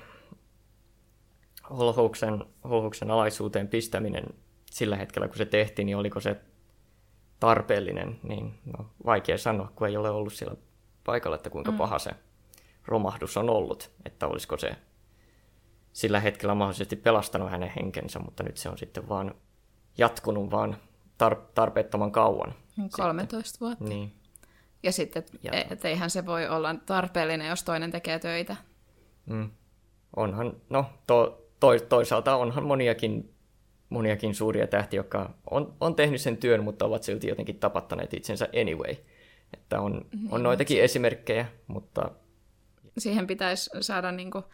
holhouksen, 1.71 2.45
holhouksen 2.65 3.11
alaisuuteen 3.11 3.69
pistäminen 3.69 4.25
sillä 4.71 4.97
hetkellä, 4.97 5.29
kun 5.29 5.37
se 5.37 5.45
tehtiin, 5.45 5.87
niin 5.87 5.97
oliko 5.97 6.21
se 6.21 6.37
tarpeellinen, 7.41 8.21
niin 8.23 8.59
no, 8.79 8.87
vaikea 9.07 9.39
sanoa, 9.39 9.73
kun 9.77 9.89
ei 9.89 9.97
ole 9.97 10.11
ollut 10.11 10.33
siellä 10.33 10.57
paikalla, 11.05 11.37
että 11.37 11.51
kuinka 11.51 11.71
mm. 11.71 11.79
paha 11.79 11.99
se 11.99 12.11
romahdus 12.87 13.37
on 13.37 13.51
ollut, 13.51 13.91
että 14.05 14.27
olisiko 14.27 14.57
se 14.57 14.77
sillä 15.93 16.21
hetkellä 16.21 16.55
mahdollisesti 16.55 16.97
pelastanut 16.97 17.51
hänen 17.51 17.73
henkensä, 17.77 18.19
mutta 18.19 18.43
nyt 18.43 18.57
se 18.57 18.69
on 18.69 18.79
sitten 18.79 19.09
vaan 19.09 19.35
jatkunut 19.99 20.51
vaan 20.51 20.77
tar- 21.23 21.51
tarpeettoman 21.55 22.13
kauan. 22.13 22.55
13 22.91 23.49
sitten. 23.51 23.67
vuotta. 23.67 23.85
Niin. 23.85 24.13
Ja 24.83 24.93
sitten, 24.93 25.25
ja... 25.43 25.53
et 25.71 25.85
eihän 25.85 26.11
se 26.11 26.27
voi 26.27 26.49
olla 26.49 26.75
tarpeellinen, 26.87 27.49
jos 27.49 27.65
toinen 27.65 27.91
tekee 27.91 28.19
töitä. 28.19 28.57
Mm. 29.27 29.51
Onhan, 30.17 30.57
no 30.71 30.87
to, 31.07 31.49
to, 31.61 31.69
toisaalta 31.89 32.37
onhan 32.37 32.65
moniakin, 32.65 33.35
moniakin 33.89 34.35
suuria 34.35 34.67
tähtiä, 34.67 34.99
jotka 34.99 35.35
on, 35.51 35.75
on 35.81 35.95
tehnyt 35.95 36.21
sen 36.21 36.37
työn, 36.37 36.65
mutta 36.65 36.85
ovat 36.85 37.03
silti 37.03 37.29
jotenkin 37.29 37.59
tapattaneet 37.59 38.15
itsensä 38.15 38.49
anyway. 38.61 38.97
Että 39.55 39.81
on, 39.81 39.93
niin, 40.13 40.29
on 40.31 40.43
noitakin 40.43 40.77
se... 40.77 40.85
esimerkkejä, 40.85 41.47
mutta... 41.67 42.11
Siihen 42.99 43.27
pitäisi 43.27 43.71
saada, 43.81 44.13
niin 44.13 44.31
kuin, 44.31 44.45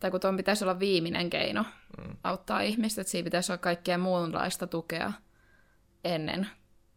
tai 0.00 0.10
kun 0.10 0.20
tuon 0.20 0.36
pitäisi 0.36 0.64
olla 0.64 0.78
viimeinen 0.78 1.30
keino 1.30 1.64
mm. 1.98 2.16
auttaa 2.24 2.60
ihmistä, 2.60 3.00
että 3.00 3.10
siinä 3.10 3.24
pitäisi 3.24 3.52
olla 3.52 3.58
kaikkea 3.58 3.98
muunlaista 3.98 4.66
tukea 4.66 5.12
ennen 6.04 6.48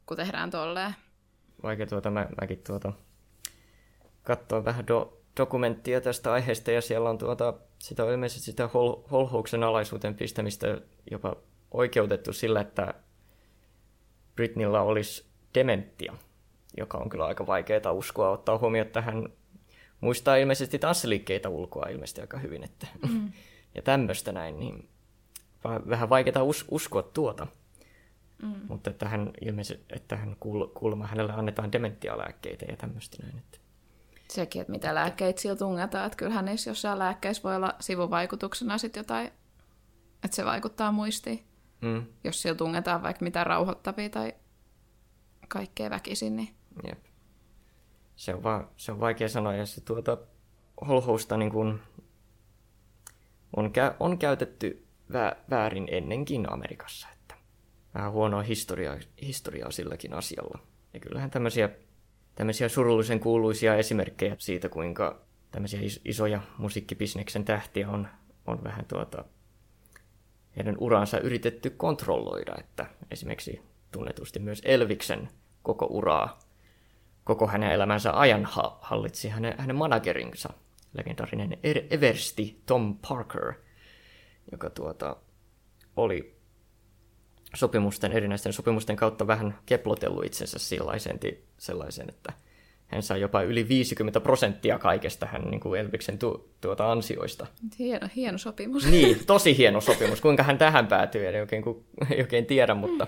kuin 0.05 0.17
tehdään 0.17 0.49
tolleen. 0.49 0.95
Vaikka 1.63 1.85
tuota, 1.85 2.11
mä, 2.11 2.27
mäkin 2.41 2.63
tuota, 2.67 2.93
katsoin 4.23 4.65
vähän 4.65 4.87
do, 4.87 5.23
dokumenttia 5.37 6.01
tästä 6.01 6.33
aiheesta, 6.33 6.71
ja 6.71 6.81
siellä 6.81 7.09
on 7.09 7.17
tuota, 7.17 7.53
sitä 7.79 8.03
on 8.03 8.11
ilmeisesti 8.11 8.45
sitä 8.45 8.67
hol, 8.67 8.95
holhouksen 9.11 9.63
alaisuuteen 9.63 10.15
pistämistä 10.15 10.77
jopa 11.11 11.35
oikeutettu 11.71 12.33
sillä, 12.33 12.61
että 12.61 12.93
Britnillä 14.35 14.81
olisi 14.81 15.25
dementia, 15.55 16.13
joka 16.77 16.97
on 16.97 17.09
kyllä 17.09 17.25
aika 17.25 17.47
vaikeaa 17.47 17.91
uskoa 17.91 18.29
ottaa 18.29 18.57
huomioon, 18.57 18.87
että 18.87 19.01
hän 19.01 19.29
muistaa 20.01 20.35
ilmeisesti 20.35 20.79
tanssiliikkeitä 20.79 21.49
ulkoa 21.49 21.89
ilmeisesti 21.89 22.21
aika 22.21 22.37
hyvin, 22.37 22.63
että, 22.63 22.87
mm. 23.09 23.31
ja 23.75 23.81
tämmöistä 23.81 24.31
näin, 24.31 24.59
niin 24.59 24.89
vähän 25.89 26.09
vaikeaa 26.09 26.43
us, 26.43 26.65
uskoa 26.71 27.03
tuota. 27.03 27.47
Mm. 28.43 28.55
Mutta 28.67 28.89
että 28.89 29.09
hän 29.09 29.31
ilmeisesti, 29.41 29.85
että 29.89 30.15
hän 30.15 30.35
kuulemma 30.73 31.07
hänelle 31.07 31.33
annetaan 31.33 31.71
dementialääkkeitä 31.71 32.65
ja 32.69 32.77
tämmöistä 32.77 33.23
näin. 33.23 33.37
Että... 33.37 33.57
Sekin, 34.29 34.61
että 34.61 34.71
mitä 34.71 34.95
lääkkeitä 34.95 35.41
sillä 35.41 35.55
tungetaan, 35.55 36.05
että 36.05 36.17
kyllähän 36.17 36.45
niissä 36.45 36.69
jossain 36.69 36.99
lääkkeissä 36.99 37.43
voi 37.43 37.55
olla 37.55 37.75
sivuvaikutuksena 37.79 38.77
sitten 38.77 38.99
jotain, 39.01 39.31
että 40.23 40.35
se 40.35 40.45
vaikuttaa 40.45 40.91
muistiin. 40.91 41.43
Mm. 41.81 42.05
Jos 42.23 42.41
sillä 42.41 42.55
tungetaan 42.55 43.03
vaikka 43.03 43.23
mitä 43.23 43.43
rauhoittavia 43.43 44.09
tai 44.09 44.33
kaikkea 45.47 45.89
väkisin, 45.89 46.35
niin... 46.35 46.55
Jep. 46.87 47.05
Se 48.15 48.33
on, 48.33 48.43
vaan, 48.43 48.69
se 48.77 48.91
on 48.91 48.99
vaikea 48.99 49.29
sanoa, 49.29 49.53
ja 49.53 49.65
se 49.65 49.81
tuota 49.81 50.17
holhousta 50.87 51.37
niin 51.37 51.51
kuin 51.51 51.79
on, 53.55 53.65
kä- 53.65 53.95
on 53.99 54.17
käytetty 54.17 54.87
vä- 55.11 55.37
väärin 55.49 55.87
ennenkin 55.91 56.53
Amerikassa 56.53 57.07
vähän 57.95 58.11
huonoa 58.11 58.41
historiaa, 58.41 58.97
historiaa 59.21 59.71
silläkin 59.71 60.13
asialla. 60.13 60.59
Ja 60.93 60.99
kyllähän 60.99 61.31
tämmöisiä, 61.31 61.69
tämmöisiä 62.35 62.69
surullisen 62.69 63.19
kuuluisia 63.19 63.75
esimerkkejä 63.75 64.35
siitä, 64.39 64.69
kuinka 64.69 65.21
tämmöisiä 65.51 65.79
isoja 66.05 66.41
musiikkibisneksen 66.57 67.45
tähtiä 67.45 67.89
on, 67.89 68.07
on 68.47 68.63
vähän 68.63 68.85
tuota, 68.85 69.25
heidän 70.57 70.75
uransa 70.79 71.19
yritetty 71.19 71.69
kontrolloida, 71.69 72.55
että 72.59 72.85
esimerkiksi 73.11 73.61
tunnetusti 73.91 74.39
myös 74.39 74.61
Elviksen 74.65 75.29
koko 75.63 75.85
uraa, 75.85 76.39
koko 77.23 77.47
hänen 77.47 77.71
elämänsä 77.71 78.19
ajan 78.19 78.47
hallitsi 78.81 79.29
hänen, 79.29 79.55
hänen 79.57 79.75
managerinsa, 79.75 80.53
legendaarinen 80.93 81.57
Eversti 81.89 82.61
Tom 82.65 82.97
Parker, 83.07 83.53
joka 84.51 84.69
tuota, 84.69 85.15
oli 85.95 86.42
sopimusten, 87.55 88.11
erinäisten 88.11 88.53
sopimusten 88.53 88.95
kautta 88.95 89.27
vähän 89.27 89.57
keplotellut 89.65 90.25
itsensä 90.25 90.59
sellaisen, 90.59 91.19
sellaisen 91.57 92.09
että 92.09 92.33
hän 92.87 93.03
sai 93.03 93.21
jopa 93.21 93.41
yli 93.41 93.67
50 93.67 94.19
prosenttia 94.19 94.79
kaikesta 94.79 95.25
hän 95.25 95.41
niin 95.41 95.59
kuin 95.59 95.79
Elviksen 95.79 96.17
tu, 96.17 96.49
tuota 96.61 96.91
ansioista. 96.91 97.47
Hieno, 97.79 98.07
hieno 98.15 98.37
sopimus. 98.37 98.85
Niin, 98.85 99.19
tosi 99.27 99.57
hieno 99.57 99.81
sopimus. 99.81 100.21
Kuinka 100.21 100.43
hän 100.43 100.57
tähän 100.57 100.87
päätyi, 100.87 101.25
ei 101.25 101.41
oikein, 101.41 101.63
ei 102.11 102.21
oikein 102.21 102.45
tiedä, 102.45 102.73
mutta, 102.73 103.07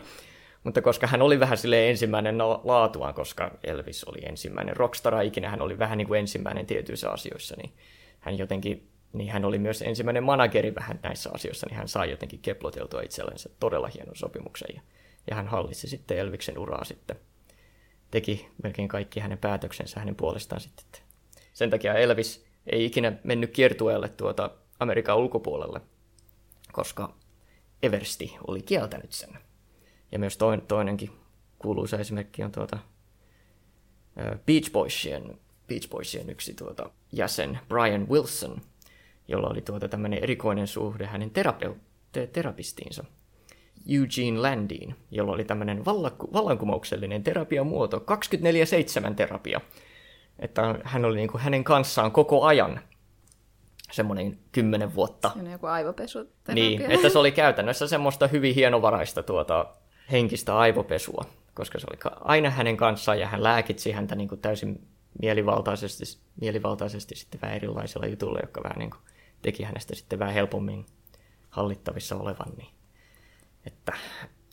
mutta 0.64 0.82
koska 0.82 1.08
hän 1.08 1.22
oli 1.22 1.40
vähän 1.40 1.58
sille 1.58 1.90
ensimmäinen 1.90 2.38
laatuaan, 2.64 3.14
koska 3.14 3.58
Elvis 3.64 4.04
oli 4.04 4.26
ensimmäinen 4.26 4.78
rockstar 4.78 5.22
ikinä, 5.22 5.50
hän 5.50 5.62
oli 5.62 5.80
vähän 5.80 5.98
niin 5.98 6.08
kuin 6.08 6.20
ensimmäinen 6.20 6.66
tietyissä 6.66 7.10
asioissa, 7.10 7.56
niin 7.58 7.72
hän 8.20 8.38
jotenkin 8.38 8.88
niin 9.18 9.32
hän 9.32 9.46
oli 9.46 9.60
myös 9.60 9.82
ensimmäinen 9.82 10.24
manageri 10.24 10.76
vähän 10.76 11.00
näissä 11.04 11.30
asioissa, 11.34 11.68
niin 11.68 11.78
hän 11.78 11.88
sai 11.88 12.12
jotenkin 12.12 12.40
keploteltua 12.40 13.02
itsellensä 13.02 13.50
todella 13.60 13.90
hienon 13.94 14.16
sopimuksen. 14.16 14.76
Ja, 14.76 14.82
ja 15.30 15.36
hän 15.36 15.48
hallitsi 15.48 15.88
sitten 15.88 16.18
Elviksen 16.18 16.60
uraa 16.60 16.84
sitten. 16.84 17.16
Teki 18.12 18.48
melkein 18.64 18.88
kaikki 18.88 19.20
hänen 19.20 19.38
päätöksensä 19.38 20.00
hänen 20.00 20.16
puolestaan 20.16 20.62
sitten. 20.62 21.02
Sen 21.54 21.70
takia 21.70 21.94
Elvis 21.94 22.46
ei 22.68 22.86
ikinä 22.86 23.14
mennyt 23.24 23.52
kiertueelle 23.52 24.10
tuota 24.10 24.52
Amerikan 24.80 25.18
ulkopuolelle, 25.18 25.82
koska 26.72 27.16
Eversti 27.84 28.36
oli 28.48 28.62
kieltänyt 28.62 29.12
sen. 29.12 29.38
Ja 30.12 30.20
myös 30.20 30.38
toinen, 30.38 30.68
toinenkin 30.68 31.12
kuuluisa 31.60 31.98
esimerkki 31.98 32.44
on 32.44 32.52
tuota 32.52 32.80
Beach 34.46 34.72
Boysien, 34.72 35.40
Beach 35.68 35.90
Boysien 35.90 36.30
yksi 36.30 36.54
tuota 36.54 36.90
jäsen, 37.12 37.60
Brian 37.70 38.10
Wilson– 38.10 38.62
jolla 39.28 39.48
oli 39.48 39.62
tuota 39.62 39.88
tämmöinen 39.88 40.24
erikoinen 40.24 40.68
suhde 40.68 41.06
hänen 41.06 41.32
terapeu- 41.32 41.78
te- 42.12 42.28
terapistiinsa, 42.28 43.04
Eugene 43.88 44.40
Landin, 44.40 44.96
jolla 45.12 45.32
oli 45.32 45.44
tämmöinen 45.44 45.86
vallanku- 45.86 46.34
vallankumouksellinen 46.34 47.24
terapiamuoto, 47.24 48.00
24-7 48.00 49.16
terapia. 49.16 49.62
Että 50.40 50.76
hän 50.84 51.06
oli 51.06 51.16
niin 51.16 51.30
kuin 51.32 51.42
hänen 51.42 51.64
kanssaan 51.64 52.12
koko 52.12 52.44
ajan 52.44 52.80
semmoinen 53.92 54.38
kymmenen 54.52 54.96
vuotta. 54.96 55.32
Siinä 55.34 55.52
joku 55.52 55.66
aivopesu. 55.66 56.20
Niin, 56.54 56.82
että 56.92 57.10
se 57.10 57.20
oli 57.20 57.32
käytännössä 57.32 57.88
semmoista 57.88 58.28
hyvin 58.28 58.56
hienovaraista 58.56 59.24
tuota 59.24 59.66
henkistä 60.12 60.58
aivopesua, 60.58 61.26
koska 61.54 61.80
se 61.80 61.88
oli 61.90 62.14
aina 62.22 62.50
hänen 62.50 62.78
kanssaan 62.78 63.20
ja 63.20 63.28
hän 63.28 63.44
lääkitsi 63.44 63.92
häntä 63.92 64.16
niin 64.16 64.30
kuin 64.30 64.42
täysin 64.42 64.88
mielivaltaisesti, 65.22 66.04
mielivaltaisesti 66.42 67.16
sitten 67.16 67.42
vähän 67.42 67.56
erilaisilla 67.56 68.08
jutuilla, 68.08 68.40
jotka 68.40 68.64
vähän 68.64 68.80
niin 68.80 68.90
kuin 68.90 69.02
teki 69.46 69.64
hänestä 69.64 69.96
sitten 69.96 70.20
vähän 70.20 70.34
helpommin 70.34 70.86
hallittavissa 71.50 72.16
olevan. 72.16 72.54
Niin, 72.58 72.70
että 73.66 73.94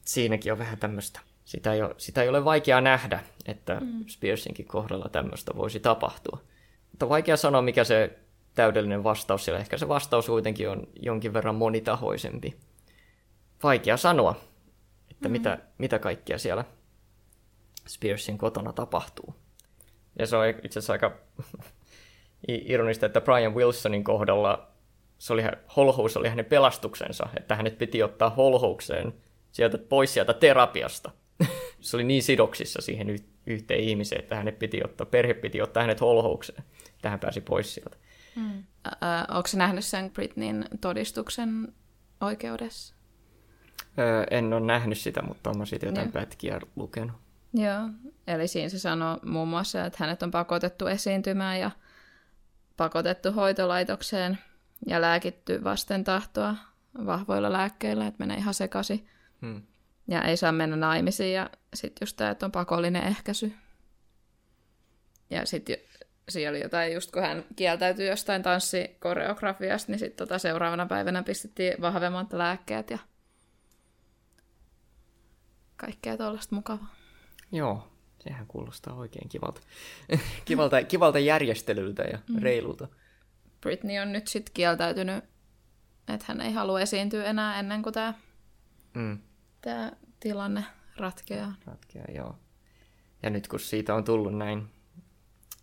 siinäkin 0.05 0.53
on 0.53 0.59
vähän 0.59 0.79
tämmöistä. 0.79 1.21
Sitä 1.45 1.73
ei, 1.73 1.83
ole, 1.83 1.95
sitä 1.99 2.23
ei 2.23 2.29
ole 2.29 2.45
vaikea 2.45 2.81
nähdä, 2.81 3.23
että 3.47 3.81
mm. 3.81 4.05
Spearsinkin 4.07 4.67
kohdalla 4.67 5.09
tämmöistä 5.09 5.53
voisi 5.57 5.81
tapahtua. 5.81 6.39
Mutta 6.91 7.09
vaikea 7.09 7.37
sanoa, 7.37 7.63
mikä 7.63 7.85
se 7.85 8.19
täydellinen 8.55 9.05
vastaus 9.05 9.45
siellä. 9.45 9.61
Ehkä 9.61 9.79
se 9.79 9.89
vastaus 9.89 10.27
kuitenkin 10.27 10.69
on 10.69 10.87
jonkin 11.01 11.33
verran 11.33 11.55
monitahoisempi. 11.55 12.57
Vaikea 13.63 13.97
sanoa, 13.97 14.35
että 15.11 15.29
mm. 15.29 15.33
mitä, 15.33 15.59
mitä 15.79 15.99
kaikkea 15.99 16.39
siellä 16.39 16.65
Spearsin 17.89 18.39
kotona 18.39 18.73
tapahtuu. 18.73 19.35
Ja 20.19 20.27
se 20.27 20.37
on 20.37 20.49
itse 20.49 20.79
asiassa 20.79 20.93
aika 20.93 21.13
ironista, 22.49 23.07
että 23.07 23.21
Brian 23.21 23.55
Wilsonin 23.55 24.05
kohdalla 24.05 24.72
se 25.23 25.33
oli, 25.33 25.43
holhous 25.77 26.17
oli 26.17 26.29
hänen 26.29 26.45
pelastuksensa, 26.45 27.29
että 27.37 27.57
hänet 27.57 27.79
piti 27.79 28.03
ottaa 28.03 28.31
holhoukseen 28.31 29.15
sieltä 29.53 29.79
pois 29.79 30.15
sieltä 30.15 30.35
terapiasta. 30.35 31.11
se 31.81 31.97
oli 31.97 32.05
niin 32.05 32.23
sidoksissa 32.23 32.83
siihen 32.83 33.11
y- 33.11 33.29
yhteen 33.47 33.81
ihmiseen, 33.81 34.21
että 34.21 34.37
hänet 34.37 34.59
piti 34.59 34.81
ottaa, 34.85 35.07
perhe 35.07 35.35
piti 35.35 35.63
ottaa 35.63 35.83
hänet 35.83 36.01
holhoukseen, 36.01 36.65
että 36.95 37.11
hän 37.11 37.21
pääsi 37.21 37.41
pois 37.41 37.75
sieltä. 37.75 37.97
Mm. 38.37 38.65
Äh, 38.87 39.25
onko 39.29 39.49
nähnyt 39.57 39.85
sen 39.85 40.11
Britneyn 40.11 40.69
todistuksen 40.81 41.75
oikeudessa? 42.21 42.95
Öö, 43.99 44.25
en 44.31 44.53
ole 44.53 44.67
nähnyt 44.67 44.99
sitä, 44.99 45.23
mutta 45.23 45.51
olen 45.51 45.67
siitä 45.67 45.87
jotain 45.87 46.07
Joo. 46.07 46.13
pätkiä 46.13 46.61
lukenut. 46.77 47.17
Joo, 47.55 47.89
eli 48.27 48.49
siinä 48.49 48.69
se 48.69 48.79
sanoo 48.79 49.19
muun 49.25 49.49
muassa, 49.49 49.85
että 49.85 49.99
hänet 50.01 50.23
on 50.23 50.31
pakotettu 50.31 50.87
esiintymään 50.87 51.61
ja 51.61 51.71
pakotettu 52.77 53.33
hoitolaitokseen– 53.33 54.39
ja 54.87 55.01
lääkitty 55.01 55.65
vasten 55.65 56.05
tahtoa 56.05 56.57
vahvoilla 57.07 57.53
lääkkeillä, 57.53 58.07
että 58.07 58.19
menee 58.19 58.37
ihan 58.37 58.55
sekaisin. 58.55 59.09
Hmm. 59.41 59.63
Ja 60.09 60.23
ei 60.23 60.37
saa 60.37 60.53
mennä 60.53 60.77
naimisiin 60.77 61.35
ja 61.35 61.51
sitten 61.75 62.03
just 62.03 62.17
tämä, 62.17 62.31
että 62.31 62.47
on 62.47 62.53
pakollinen 62.53 63.05
ehkäisy. 63.05 63.53
Ja 65.31 65.47
sitten 65.47 65.77
siellä 66.29 66.51
oli 66.51 66.63
jotain, 66.63 66.93
just 66.93 67.11
kun 67.11 67.23
hän 67.23 67.45
kieltäytyi 67.57 68.09
jostain 68.09 68.43
tanssikoreografiasta, 68.43 69.93
niin 69.93 69.99
sitten 69.99 70.27
tota 70.27 70.39
seuraavana 70.39 70.87
päivänä 70.87 71.23
pistettiin 71.23 71.81
vahvemmat 71.81 72.33
lääkkeet 72.33 72.91
ja 72.91 72.99
kaikkea 75.77 76.17
tuollaista 76.17 76.55
mukavaa. 76.55 76.95
Joo, 77.53 77.89
sehän 78.19 78.47
kuulostaa 78.47 78.95
oikein 78.95 79.29
kivalta, 79.29 79.61
kivalta, 80.45 80.85
kivalta 80.85 81.19
järjestelyltä 81.19 82.03
ja 82.03 82.19
mm. 82.29 82.43
reilulta. 82.43 82.89
Britney 83.63 83.99
on 83.99 84.13
nyt 84.13 84.29
sitten 84.29 84.55
kieltäytynyt, 84.55 85.25
että 86.09 86.25
hän 86.29 86.41
ei 86.41 86.53
halua 86.53 86.81
esiintyä 86.81 87.25
enää 87.25 87.59
ennen 87.59 87.83
kuin 87.83 87.93
tämä 87.93 88.15
mm. 88.95 89.19
Tää 89.61 89.97
tilanne 90.21 90.65
ratkeaa. 90.97 91.55
Ratkeaa, 91.67 92.07
joo. 92.15 92.39
Ja 93.23 93.31
nyt 93.31 93.49
kun 93.49 93.61
siitä 93.61 93.95
on 93.95 94.05
tullut 94.05 94.37
näin 94.37 94.69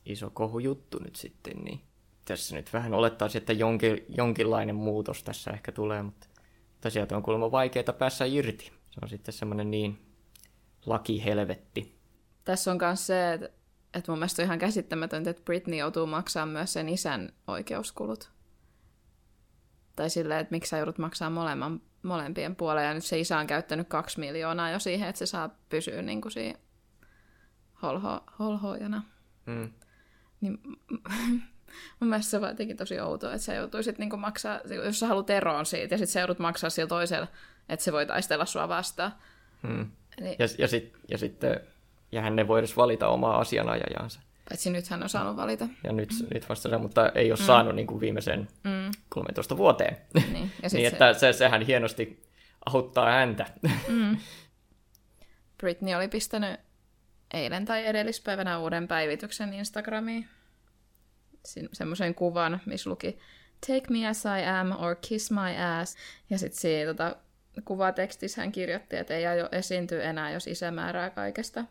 iso 0.05 0.29
kohujuttu 0.29 0.99
nyt 0.99 1.15
sitten, 1.15 1.57
niin 1.57 1.81
tässä 2.25 2.55
nyt 2.55 2.73
vähän 2.73 2.93
olettaisiin, 2.93 3.39
että 3.39 3.53
jonkin, 3.53 4.05
jonkinlainen 4.17 4.75
muutos 4.75 5.23
tässä 5.23 5.51
ehkä 5.51 5.71
tulee, 5.71 6.03
mutta, 6.03 6.27
mutta 6.71 6.89
sieltä 6.89 7.17
on 7.17 7.23
kuulemma 7.23 7.51
vaikeaa 7.51 7.93
päässä 7.99 8.25
irti. 8.25 8.65
Se 8.65 8.99
on 9.01 9.09
sitten 9.09 9.33
semmoinen 9.33 9.71
niin 9.71 9.99
lakihelvetti. 10.85 11.99
Tässä 12.45 12.71
on 12.71 12.77
myös 12.81 13.07
se, 13.07 13.33
että, 13.33 13.49
että 13.93 14.11
mun 14.11 14.19
mielestä 14.19 14.41
on 14.41 14.45
ihan 14.45 14.59
käsittämätöntä, 14.59 15.29
että 15.29 15.43
Britney 15.43 15.79
joutuu 15.79 16.05
maksamaan 16.05 16.49
myös 16.49 16.73
sen 16.73 16.89
isän 16.89 17.33
oikeuskulut. 17.47 18.31
Tai 19.95 20.09
silleen, 20.09 20.39
että 20.39 20.51
miksi 20.51 20.69
sä 20.69 20.77
joudut 20.77 20.97
maksaa 20.97 21.29
molemman, 21.29 21.81
molempien 22.03 22.55
puolella, 22.55 22.87
ja 22.87 22.93
nyt 22.93 23.05
se 23.05 23.19
isä 23.19 23.37
on 23.37 23.47
käyttänyt 23.47 23.87
kaksi 23.87 24.19
miljoonaa 24.19 24.71
jo 24.71 24.79
siihen, 24.79 25.09
että 25.09 25.19
se 25.19 25.25
saa 25.25 25.49
pysyä 25.69 26.01
niin 26.01 26.21
kuin 26.21 26.31
siinä 26.31 26.59
holho, 27.81 28.23
holhoojana. 28.39 29.03
Mm. 29.45 29.69
Niin, 30.41 30.59
mun 31.99 32.09
mielestä 32.09 32.29
se 32.29 32.37
on 32.37 32.49
jotenkin 32.49 32.77
tosi 32.77 32.99
outoa, 32.99 33.33
että 33.33 33.45
sä 33.45 33.53
joutuisit 33.53 33.97
niinku 33.97 34.17
maksaa, 34.17 34.59
jos 34.85 34.99
sä 34.99 35.07
haluat 35.07 35.29
eroon 35.29 35.65
siitä, 35.65 35.93
ja 35.93 35.97
sitten 35.97 36.13
sä 36.13 36.19
joudut 36.19 36.39
maksaa 36.39 36.69
sillä 36.69 36.87
toisella, 36.87 37.27
että 37.69 37.83
se 37.83 37.91
voi 37.91 38.05
taistella 38.05 38.45
sua 38.45 38.67
vastaan. 38.67 39.13
Hmm. 39.67 39.91
Niin. 40.19 40.35
Ja, 40.39 40.47
ja, 40.57 40.67
sit, 40.67 40.93
ja 41.07 41.17
sitten, 41.17 41.61
ja 42.11 42.21
hän 42.21 42.39
ei 42.39 42.47
voi 42.47 42.59
edes 42.59 42.77
valita 42.77 43.07
omaa 43.07 43.39
asianajajansa. 43.39 44.19
Paitsi 44.49 44.69
nyt 44.69 44.87
hän 44.87 45.03
on 45.03 45.09
saanut 45.09 45.37
valita. 45.37 45.67
Ja 45.83 45.91
nyt, 45.91 46.09
mm. 46.21 46.27
nyt 46.33 46.49
vasta 46.49 46.69
se, 46.69 46.77
mutta 46.77 47.09
ei 47.15 47.31
ole 47.31 47.39
mm. 47.39 47.45
saanut 47.45 47.75
niin 47.75 47.87
kuin 47.87 47.99
viimeisen 47.99 48.47
mm. 48.63 48.91
13 49.09 49.57
vuoteen. 49.57 49.97
Niin, 50.13 50.51
ja 50.63 50.69
niin 50.73 50.85
että 50.85 51.13
se... 51.13 51.33
sehän 51.33 51.61
hienosti 51.61 52.23
auttaa 52.65 53.11
häntä. 53.11 53.45
Mm. 53.87 54.17
Britney 55.59 55.95
oli 55.95 56.07
pistänyt 56.07 56.59
eilen 57.33 57.65
tai 57.65 57.87
edellispäivänä 57.87 58.59
uuden 58.59 58.87
päivityksen 58.87 59.53
Instagramiin. 59.53 60.27
Semmoisen 61.73 62.15
kuvan, 62.15 62.61
missä 62.65 62.89
luki 62.89 63.19
Take 63.67 63.89
me 63.89 64.07
as 64.07 64.25
I 64.25 64.45
am 64.45 64.71
or 64.71 64.95
kiss 64.95 65.31
my 65.31 65.79
ass. 65.81 65.95
Ja 66.29 66.37
sitten 66.37 66.59
siinä 66.59 66.93
tota, 66.93 67.15
kuvatekstissä 67.65 68.41
hän 68.41 68.51
kirjoitti, 68.51 68.95
että 68.97 69.15
ei 69.15 69.27
aio 69.27 69.49
esiintyä 69.51 70.03
enää, 70.03 70.31
jos 70.31 70.47
isä 70.47 70.71
määrää 70.71 71.09
kaikesta. 71.09 71.65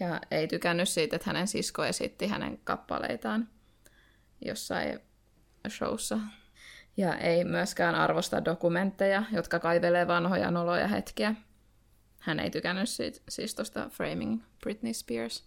Ja 0.00 0.20
ei 0.30 0.48
tykännyt 0.48 0.88
siitä, 0.88 1.16
että 1.16 1.30
hänen 1.30 1.48
sisko 1.48 1.84
esitti 1.84 2.26
hänen 2.26 2.58
kappaleitaan 2.64 3.48
jossain 4.44 5.00
showssa. 5.68 6.18
Ja 6.96 7.16
ei 7.16 7.44
myöskään 7.44 7.94
arvosta 7.94 8.44
dokumentteja, 8.44 9.22
jotka 9.32 9.58
kaivelee 9.58 10.06
vanhoja 10.06 10.50
noloja 10.50 10.88
hetkiä. 10.88 11.34
Hän 12.20 12.40
ei 12.40 12.50
tykännyt 12.50 12.88
siitä, 12.88 13.20
siis 13.28 13.54
tuosta 13.54 13.88
Framing 13.88 14.42
Britney 14.62 14.94
Spears 14.94 15.44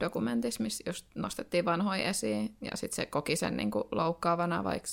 dokumentissa, 0.00 0.62
missä 0.62 0.84
just 0.86 1.06
nostettiin 1.14 1.64
vanhoja 1.64 2.04
esiin, 2.04 2.56
ja 2.60 2.70
sitten 2.74 2.96
se 2.96 3.06
koki 3.06 3.36
sen 3.36 3.56
niin 3.56 3.70
kuin, 3.70 3.84
loukkaavana, 3.92 4.64
vaikka 4.64 4.88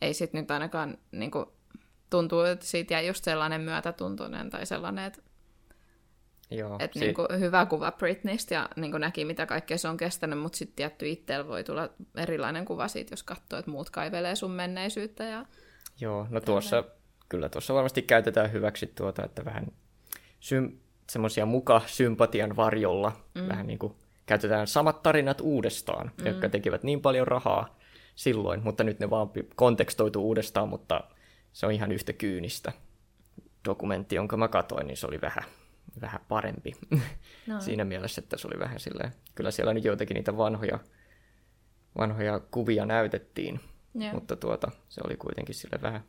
ei 0.00 0.14
sitten 0.14 0.40
nyt 0.40 0.50
ainakaan 0.50 0.98
niin 1.12 1.30
kuin, 1.30 1.46
tuntuu, 2.10 2.40
että 2.40 2.66
siitä 2.66 2.94
jäi 2.94 3.06
just 3.06 3.24
sellainen 3.24 3.60
myötätuntoinen 3.60 4.50
tai 4.50 4.66
sellainen, 4.66 5.04
että 5.04 5.22
Joo, 6.50 6.76
että 6.78 6.98
si- 6.98 7.04
niin 7.04 7.14
kuin, 7.14 7.28
hyvä 7.40 7.66
kuva 7.66 7.92
Britneystä 7.92 8.54
ja 8.54 8.68
niin 8.76 8.90
kuin 8.90 9.00
näki, 9.00 9.24
mitä 9.24 9.46
kaikkea 9.46 9.78
se 9.78 9.88
on 9.88 9.96
kestänyt, 9.96 10.38
mutta 10.38 10.58
sitten 10.58 10.76
tietty 10.76 11.08
itsellä 11.08 11.48
voi 11.48 11.64
tulla 11.64 11.88
erilainen 12.16 12.64
kuva 12.64 12.88
siitä, 12.88 13.12
jos 13.12 13.22
katsoo, 13.22 13.58
että 13.58 13.70
muut 13.70 13.90
kaivelee 13.90 14.36
sun 14.36 14.50
menneisyyttä. 14.50 15.24
Ja 15.24 15.46
Joo, 16.00 16.26
no 16.30 16.40
tuossa, 16.40 16.84
kyllä 17.28 17.48
tuossa 17.48 17.74
varmasti 17.74 18.02
käytetään 18.02 18.52
hyväksi 18.52 18.86
tuota, 18.86 19.24
että 19.24 19.44
vähän 19.44 19.66
sy- 20.40 20.78
semmoisia 21.10 21.46
muka 21.46 21.82
sympatian 21.86 22.56
varjolla. 22.56 23.12
Mm. 23.34 23.48
Vähän 23.48 23.66
niin 23.66 23.78
kuin 23.78 23.94
käytetään 24.26 24.66
samat 24.66 25.02
tarinat 25.02 25.40
uudestaan, 25.40 26.10
mm. 26.20 26.26
jotka 26.26 26.48
tekivät 26.48 26.82
niin 26.82 27.00
paljon 27.00 27.28
rahaa 27.28 27.78
silloin, 28.14 28.62
mutta 28.62 28.84
nyt 28.84 29.00
ne 29.00 29.10
vaan 29.10 29.30
kontekstoitu 29.54 30.22
uudestaan, 30.22 30.68
mutta 30.68 31.04
se 31.52 31.66
on 31.66 31.72
ihan 31.72 31.92
yhtä 31.92 32.12
kyynistä. 32.12 32.72
Dokumentti, 33.64 34.14
jonka 34.14 34.36
mä 34.36 34.48
katoin, 34.48 34.86
niin 34.86 34.96
se 34.96 35.06
oli 35.06 35.20
vähän, 35.20 35.44
vähän 36.00 36.20
parempi 36.28 36.72
no. 37.46 37.60
siinä 37.66 37.84
mielessä, 37.84 38.20
että 38.20 38.36
se 38.36 38.46
oli 38.46 38.58
vähän 38.58 38.80
silleen, 38.80 39.12
kyllä 39.34 39.50
siellä 39.50 39.74
nyt 39.74 39.84
joitakin 39.84 40.14
niitä 40.14 40.36
vanhoja, 40.36 40.78
vanhoja 41.98 42.40
kuvia 42.40 42.86
näytettiin, 42.86 43.60
yeah. 44.00 44.14
mutta 44.14 44.36
tuota, 44.36 44.70
se 44.88 45.00
oli 45.04 45.16
kuitenkin 45.16 45.54
sille 45.54 45.82
vähän 45.82 46.04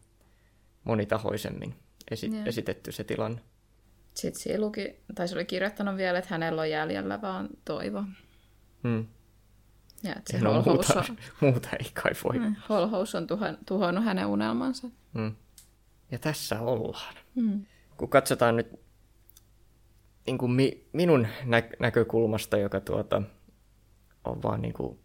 monitahoisemmin 0.84 1.76
esi- 2.12 2.32
yeah. 2.34 2.48
esitetty 2.48 2.91
se 2.91 3.04
tilanne. 3.04 3.41
Sitten 4.13 4.41
siinä 4.41 4.60
luki, 4.60 4.96
tai 5.15 5.28
se 5.28 5.36
oli 5.36 5.46
kirjoittanut 5.46 5.98
vielä, 5.98 6.20
että 6.20 6.30
hänellä 6.30 6.62
on 6.62 6.70
jäljellä 6.70 7.22
vaan 7.22 7.50
toivo. 7.65 8.04
Hmm. 8.84 9.08
Ja 10.04 10.15
että 10.15 10.32
se 10.32 10.39
no, 10.44 10.54
muuta, 10.54 11.00
on, 11.10 11.17
muuta 11.41 11.70
ei 11.80 11.91
kai 11.94 12.12
voi. 12.24 12.39
Mm, 12.39 12.56
holhous 12.70 13.15
on 13.15 13.28
tuho, 13.28 13.46
tuhonnut 13.65 14.06
hänen 14.06 14.26
unelmansa. 14.26 14.88
Hmm. 15.13 15.36
Ja 16.12 16.20
tässä 16.20 16.62
ollaan. 16.62 17.15
Hmm. 17.36 17.65
Kun 17.98 18.10
katsotaan 18.10 18.56
nyt 18.56 18.80
niin 20.26 20.38
kuin 20.38 20.52
mi, 20.52 20.86
minun 20.94 21.28
nä, 21.46 21.64
näkökulmasta, 21.80 22.58
joka 22.58 22.80
tuota, 22.80 23.22
on 24.24 24.44
vaan 24.44 24.62
niin 24.62 24.74
kuin 24.74 25.00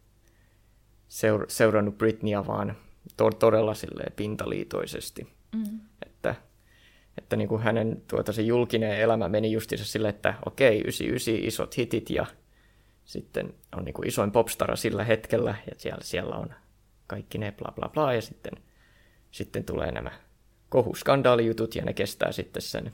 seur, 1.08 1.44
seurannut 1.48 1.98
Britneyä 1.98 2.46
vaan 2.46 2.76
to, 3.16 3.30
todella 3.30 3.72
pintaliitoisesti. 4.16 5.26
Mm. 5.54 5.80
Että 6.06 6.34
että 7.18 7.36
niin 7.36 7.48
kuin 7.48 7.62
hänen 7.62 8.02
tuota, 8.08 8.32
se 8.32 8.42
julkinen 8.42 9.00
elämä 9.00 9.28
meni 9.28 9.52
justiinsa 9.52 9.84
sille, 9.84 10.08
että 10.08 10.34
okei, 10.46 10.80
99 10.80 11.48
isot 11.48 11.76
hitit 11.76 12.10
ja 12.10 12.26
sitten 13.04 13.54
on 13.76 13.84
niin 13.84 13.94
kuin 13.94 14.08
isoin 14.08 14.32
popstara 14.32 14.76
sillä 14.76 15.04
hetkellä 15.04 15.54
ja 15.66 15.72
siellä, 15.76 16.02
siellä 16.02 16.36
on 16.36 16.54
kaikki 17.06 17.38
ne 17.38 17.52
bla 17.52 17.72
bla 17.74 17.88
bla 17.88 18.14
ja 18.14 18.22
sitten, 18.22 18.52
sitten 19.30 19.64
tulee 19.64 19.92
nämä 19.92 20.10
kohuskandaalijutut 20.68 21.74
ja 21.74 21.84
ne 21.84 21.92
kestää 21.92 22.32
sitten 22.32 22.62
sen 22.62 22.92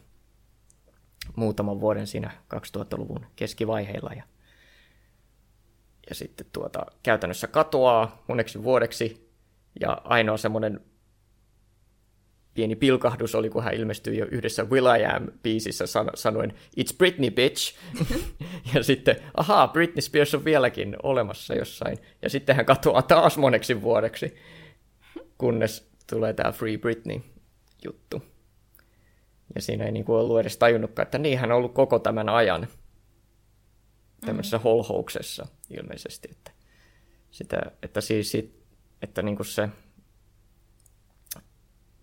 muutaman 1.37 1.81
vuoden 1.81 2.07
siinä 2.07 2.31
2000-luvun 2.55 3.27
keskivaiheilla 3.37 4.11
ja, 4.17 4.23
ja 6.09 6.15
sitten 6.15 6.47
tuota, 6.53 6.87
käytännössä 7.03 7.47
katoaa 7.47 8.25
moneksi 8.29 8.63
vuodeksi 8.63 9.33
ja 9.81 10.01
ainoa 10.05 10.37
semmoinen 10.37 10.81
pieni 12.55 12.77
pilkahdus 12.77 13.35
oli, 13.35 13.51
kun 13.51 13.65
hän 13.65 13.75
ilmestyi 13.75 14.19
jo 14.19 14.27
yhdessä 14.31 14.65
Will 14.65 14.87
I 14.87 15.05
Am-biisissä 15.05 15.87
san- 15.87 16.11
sanoen 16.15 16.53
It's 16.81 16.97
Britney, 16.99 17.31
bitch! 17.31 17.75
ja 18.75 18.83
sitten, 18.83 19.17
ahaa, 19.35 19.69
Britney 19.69 20.03
Spears 20.03 20.35
on 20.35 20.45
vieläkin 20.45 20.97
olemassa 21.03 21.55
jossain. 21.55 21.99
Ja 22.23 22.31
sitten 22.31 22.57
hän 22.57 22.67
katoaa 22.67 23.03
taas 23.03 23.39
moneksi 23.39 23.83
vuodeksi, 23.83 24.35
kunnes 25.39 25.91
tulee 26.11 26.33
tämä 26.33 26.53
Free 26.53 26.79
Britney-juttu. 26.79 28.32
Ja 29.55 29.63
siinä 29.63 29.85
ei 29.85 29.93
niinku 29.93 30.15
ollut 30.15 30.41
edes 30.41 30.57
tajunnutkaan, 30.57 31.07
että 31.07 31.19
niin 31.19 31.39
hän 31.39 31.53
on 31.53 31.59
ollut 31.59 31.75
koko 31.75 31.99
tämän 31.99 32.29
ajan 32.29 32.69
tämmöisessä 34.27 34.57
mm. 34.57 34.63
holhouksessa 34.63 35.47
ilmeisesti. 35.71 36.29
Että, 36.31 36.51
sitä, 37.31 37.63
että 37.83 38.01
siis 38.01 38.37
että 39.03 39.23
niinku 39.23 39.45
se 39.45 39.69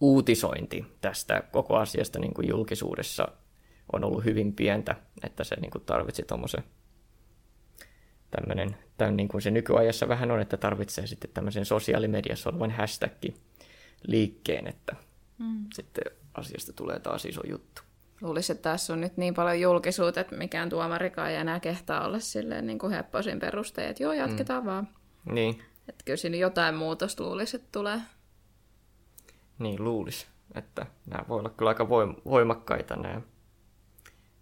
uutisointi 0.02 0.86
tästä 1.02 1.44
koko 1.52 1.76
asiasta 1.76 2.20
niin 2.20 2.34
kuin 2.34 2.48
julkisuudessa 2.48 3.28
on 3.94 4.04
ollut 4.04 4.26
hyvin 4.26 4.54
pientä, 4.54 4.96
että 5.24 5.44
se 5.44 5.56
niin 5.60 5.72
kuin 5.72 5.86
tarvitsi 5.86 6.24
tuommoisen 6.24 6.64
tämmöinen, 8.32 8.78
tämän 8.98 9.18
niin 9.18 9.28
kuin 9.28 9.42
se 9.42 9.52
nykyajassa 9.52 10.08
vähän 10.08 10.32
on, 10.32 10.42
että 10.42 10.58
tarvitsee 10.58 11.08
sitten 11.08 11.32
tämmöisen 11.34 11.66
sosiaalimediassa 11.66 12.50
olevan 12.50 12.72
hashtag 12.72 13.12
liikkeen, 14.08 14.68
että 14.68 14.96
mm. 15.38 15.66
sitten 15.74 16.04
asiasta 16.40 16.74
tulee 16.74 17.00
taas 17.00 17.26
iso 17.26 17.42
juttu. 17.50 17.82
Luulisin, 18.22 18.56
että 18.56 18.70
tässä 18.70 18.94
on 18.94 19.02
nyt 19.02 19.18
niin 19.18 19.34
paljon 19.34 19.60
julkisuutta, 19.62 20.20
että 20.22 20.36
mikään 20.36 20.70
tuomarikaan 20.70 21.30
ei 21.30 21.36
enää 21.36 21.60
kehtaa 21.60 22.06
olla 22.06 22.20
silleen 22.20 22.68
niin 22.68 22.80
kuin 22.80 22.94
hepposin 22.94 23.40
perusteet, 23.40 23.90
että 23.90 24.04
joo, 24.04 24.14
jatketaan 24.14 24.64
mm. 24.64 24.68
vaan. 24.68 24.88
Niin. 25.32 25.64
Että 25.88 26.04
kyllä 26.06 26.18
siinä 26.18 26.38
jotain 26.38 26.76
muutosta 26.76 27.24
luulisi, 27.24 27.56
että 27.56 27.68
tulee. 27.72 28.02
Niin 29.60 29.84
luulisi, 29.84 30.28
että 30.56 30.86
nämä 31.06 31.26
voi 31.28 31.40
olla 31.40 31.50
kyllä 31.50 31.70
aika 31.70 31.90
voimakkaita 32.26 32.96
nämä, 32.96 33.22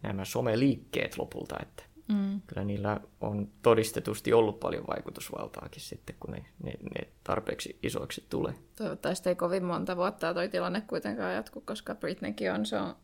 nämä 0.03 0.25
someliikkeet 0.25 1.17
lopulta, 1.17 1.55
että 1.62 1.83
Mm. 2.08 2.41
Kyllä 2.48 2.63
niillä 2.63 3.00
on 3.22 3.50
todistetusti 3.62 4.34
ollut 4.34 4.60
paljon 4.60 4.88
vaikutusvaltaakin 4.88 5.82
sitten, 5.82 6.15
kun 6.20 6.32
ne, 6.32 6.46
ne, 6.63 6.72
ne 6.72 7.08
tarpeeksi 7.24 7.80
isoiksi 7.84 8.26
tulee. 8.30 8.54
Toivottavasti 8.76 9.30
ei 9.30 9.36
kovin 9.36 9.65
monta 9.65 9.98
vuotta 9.98 10.34
toi 10.34 10.50
tilanne 10.50 10.82
kuitenkaan 10.82 11.34
jatku, 11.34 11.62
koska 11.62 11.96
Britneykin 11.96 12.52
on, 12.52 12.65
se 12.65 12.80
on 12.80 12.96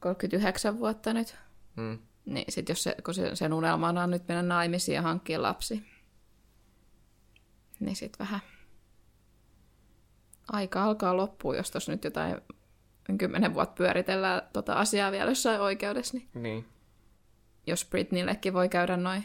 39 0.00 0.78
vuotta 0.78 1.12
nyt. 1.12 1.36
Mm. 1.76 1.98
Niin 2.24 2.52
sit 2.52 2.68
jos 2.68 2.82
se, 2.82 2.96
kun 3.04 3.14
se, 3.14 3.36
sen 3.36 3.52
unelmana 3.52 4.02
on 4.02 4.10
nyt 4.10 4.28
mennä 4.28 4.42
naimisiin 4.42 4.96
ja 4.96 5.02
hankkia 5.02 5.42
lapsi, 5.42 5.82
niin 7.80 7.96
sit 7.96 8.18
vähän 8.18 8.40
aika 10.52 10.84
alkaa 10.84 11.16
loppua, 11.16 11.56
jos 11.56 11.70
tuossa 11.70 11.92
nyt 11.92 12.04
jotain 12.04 12.36
kymmenen 13.18 13.54
vuotta 13.54 13.74
pyöritellään 13.74 14.42
tota 14.52 14.74
asiaa 14.74 15.12
vielä 15.12 15.30
jossain 15.30 15.60
oikeudessa, 15.60 16.16
niin 16.16 16.28
Niin. 16.34 16.77
Jos 17.68 17.84
Britneyllekin 17.84 18.52
voi 18.54 18.68
käydä 18.68 18.96
noin, 18.96 19.24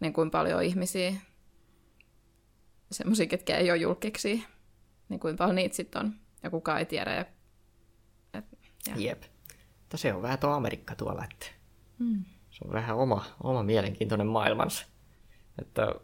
niin 0.00 0.12
kuin 0.12 0.30
paljon 0.30 0.62
ihmisiä, 0.62 1.12
semmoisia, 2.90 3.26
ketkä 3.26 3.56
ei 3.56 3.70
ole 3.70 3.78
julkiksi, 3.78 4.44
niin 5.08 5.20
kuin 5.20 5.36
paljon 5.36 5.56
niitä 5.56 5.76
sitten 5.76 6.02
on, 6.04 6.14
ja 6.42 6.50
kukaan 6.50 6.78
ei 6.78 6.86
tiedä. 6.86 7.14
Ja, 7.14 7.24
et, 8.34 8.44
ja. 8.88 8.94
Jep. 8.96 9.22
Mutta 9.80 9.96
se 9.96 10.14
on 10.14 10.22
vähän 10.22 10.38
tuo 10.38 10.50
Amerikka 10.50 10.94
tuolla, 10.94 11.24
että 11.24 11.46
Mm. 11.98 12.24
se 12.50 12.58
on 12.64 12.72
vähän 12.72 12.96
oma, 12.96 13.24
oma 13.42 13.62
mielenkiintoinen 13.62 14.26
maailmansa. 14.26 14.86
Että 15.62 15.94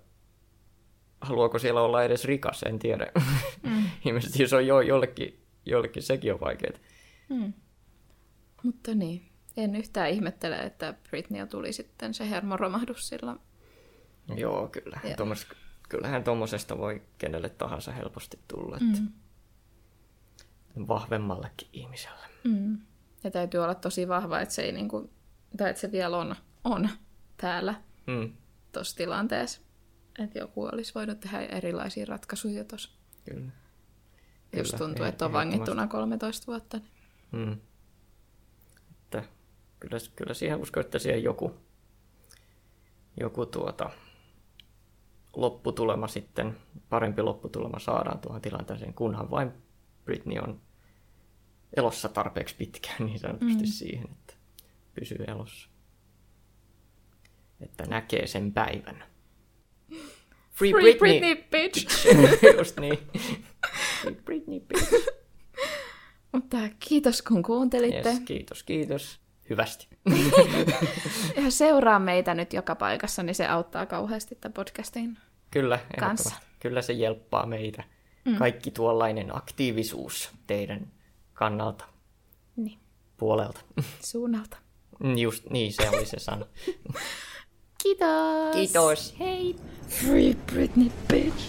haluaako 1.20 1.58
siellä 1.58 1.80
olla 1.80 2.04
edes 2.04 2.24
rikas, 2.24 2.62
en 2.62 2.78
tiedä. 2.78 3.12
Mm. 3.62 3.84
Ilmeisesti 4.06 4.42
jos 4.42 4.52
on 4.52 4.66
jo, 4.66 4.80
jollekin, 4.80 5.46
jollekin 5.66 6.02
sekin 6.02 6.34
on 6.34 6.40
vaikeaa. 6.40 6.78
Mm. 7.28 7.52
Mutta 8.62 8.94
niin, 8.94 9.27
en 9.58 9.76
yhtään 9.76 10.10
ihmettele, 10.10 10.56
että 10.58 10.94
Britney 11.10 11.46
tuli 11.46 11.72
sitten 11.72 12.14
se 12.14 12.30
hermoromahdus 12.30 13.08
sillä. 13.08 13.36
Joo, 14.36 14.68
kyllä. 14.68 15.00
Joo. 15.04 15.16
Tuommois, 15.16 15.46
kyllähän 15.88 16.24
tuommoisesta 16.24 16.78
voi 16.78 17.02
kenelle 17.18 17.48
tahansa 17.48 17.92
helposti 17.92 18.38
tulla. 18.48 18.76
Että 18.76 19.00
Mm. 19.00 20.88
Vahvemmallekin 20.88 21.68
ihmiselle. 21.72 22.26
Mm. 22.44 22.78
Ja 23.24 23.30
täytyy 23.30 23.60
olla 23.60 23.74
tosi 23.74 24.08
vahva, 24.08 24.40
että 24.40 24.54
se, 24.54 24.62
ei 24.62 24.72
niinku, 24.72 25.10
tai 25.56 25.70
että 25.70 25.80
se 25.80 25.92
vielä 25.92 26.16
on, 26.18 26.36
on 26.64 26.88
täällä 27.36 27.74
Mm, 28.06 28.32
tuossa 28.72 28.96
tilanteessa. 28.96 29.60
Että 30.18 30.38
joku 30.38 30.64
olisi 30.64 30.94
voinut 30.94 31.20
tehdä 31.20 31.40
erilaisia 31.40 32.06
ratkaisuja 32.06 32.64
tuossa. 32.64 32.90
kyllä. 33.24 33.50
Jos 34.52 34.66
Kyllä, 34.70 34.78
tuntuu, 34.78 35.04
eh- 35.04 35.08
että 35.08 35.24
on 35.26 35.32
vangittuna 35.32 35.86
13 35.86 36.46
vuotta. 36.46 36.80
Niin. 37.32 37.48
Mm. 37.48 37.56
Kyllä, 39.80 39.98
kyllä 40.16 40.34
siihen 40.34 40.60
uskon, 40.60 40.80
että 40.80 40.98
siihen 40.98 41.22
joku, 41.22 41.54
joku 43.20 43.46
tuota, 43.46 43.90
lopputulema 45.36 46.08
sitten, 46.08 46.56
parempi 46.88 47.22
lopputulema 47.22 47.78
saadaan 47.78 48.18
tuohon 48.18 48.40
tilanteeseen, 48.40 48.94
kunhan 48.94 49.30
vain 49.30 49.52
Britney 50.04 50.38
on 50.38 50.60
elossa 51.76 52.08
tarpeeksi 52.08 52.54
pitkään 52.58 53.06
niin 53.06 53.18
sanotusti 53.18 53.62
mm. 53.62 53.66
siihen, 53.66 54.08
että 54.10 54.34
pysyy 54.94 55.24
elossa. 55.26 55.68
Että 57.60 57.84
näkee 57.86 58.26
sen 58.26 58.52
päivän. 58.52 59.04
Free, 60.52 60.70
Free 60.70 60.94
Britney, 60.98 61.36
bitch! 61.36 62.06
Just 62.58 62.80
niin. 62.80 62.98
Free 64.02 64.14
Britney, 64.24 64.60
bitch. 64.60 65.08
Mutta 66.32 66.56
kiitos 66.88 67.22
kun 67.22 67.42
kuuntelitte. 67.42 68.08
Yes, 68.08 68.20
kiitos, 68.20 68.62
kiitos. 68.62 69.20
Hyvästi. 69.50 69.88
Ja 71.44 71.50
seuraa 71.50 71.98
meitä 71.98 72.34
nyt 72.34 72.52
joka 72.52 72.74
paikassa, 72.74 73.22
niin 73.22 73.34
se 73.34 73.46
auttaa 73.46 73.86
kauheasti 73.86 74.34
tämän 74.34 74.52
podcastin. 74.52 75.18
Kyllä, 75.50 75.78
Kanssa. 76.00 76.34
Kyllä 76.60 76.82
se 76.82 76.92
jelppaa 76.92 77.46
meitä. 77.46 77.84
Mm. 78.24 78.36
Kaikki 78.36 78.70
tuollainen 78.70 79.36
aktiivisuus 79.36 80.30
teidän 80.46 80.92
kannalta, 81.34 81.84
Niin, 82.56 82.78
puolelta. 83.16 83.60
suunnalta. 84.00 84.56
Just 85.16 85.50
niin, 85.50 85.72
se 85.72 85.88
oli 85.88 86.06
se 86.06 86.18
sana. 86.18 86.46
Kiitos! 87.82 88.52
Kiitos. 88.52 89.14
Hei! 89.20 89.56
Free 89.88 90.34
Britney, 90.52 90.90
bitch! 91.12 91.44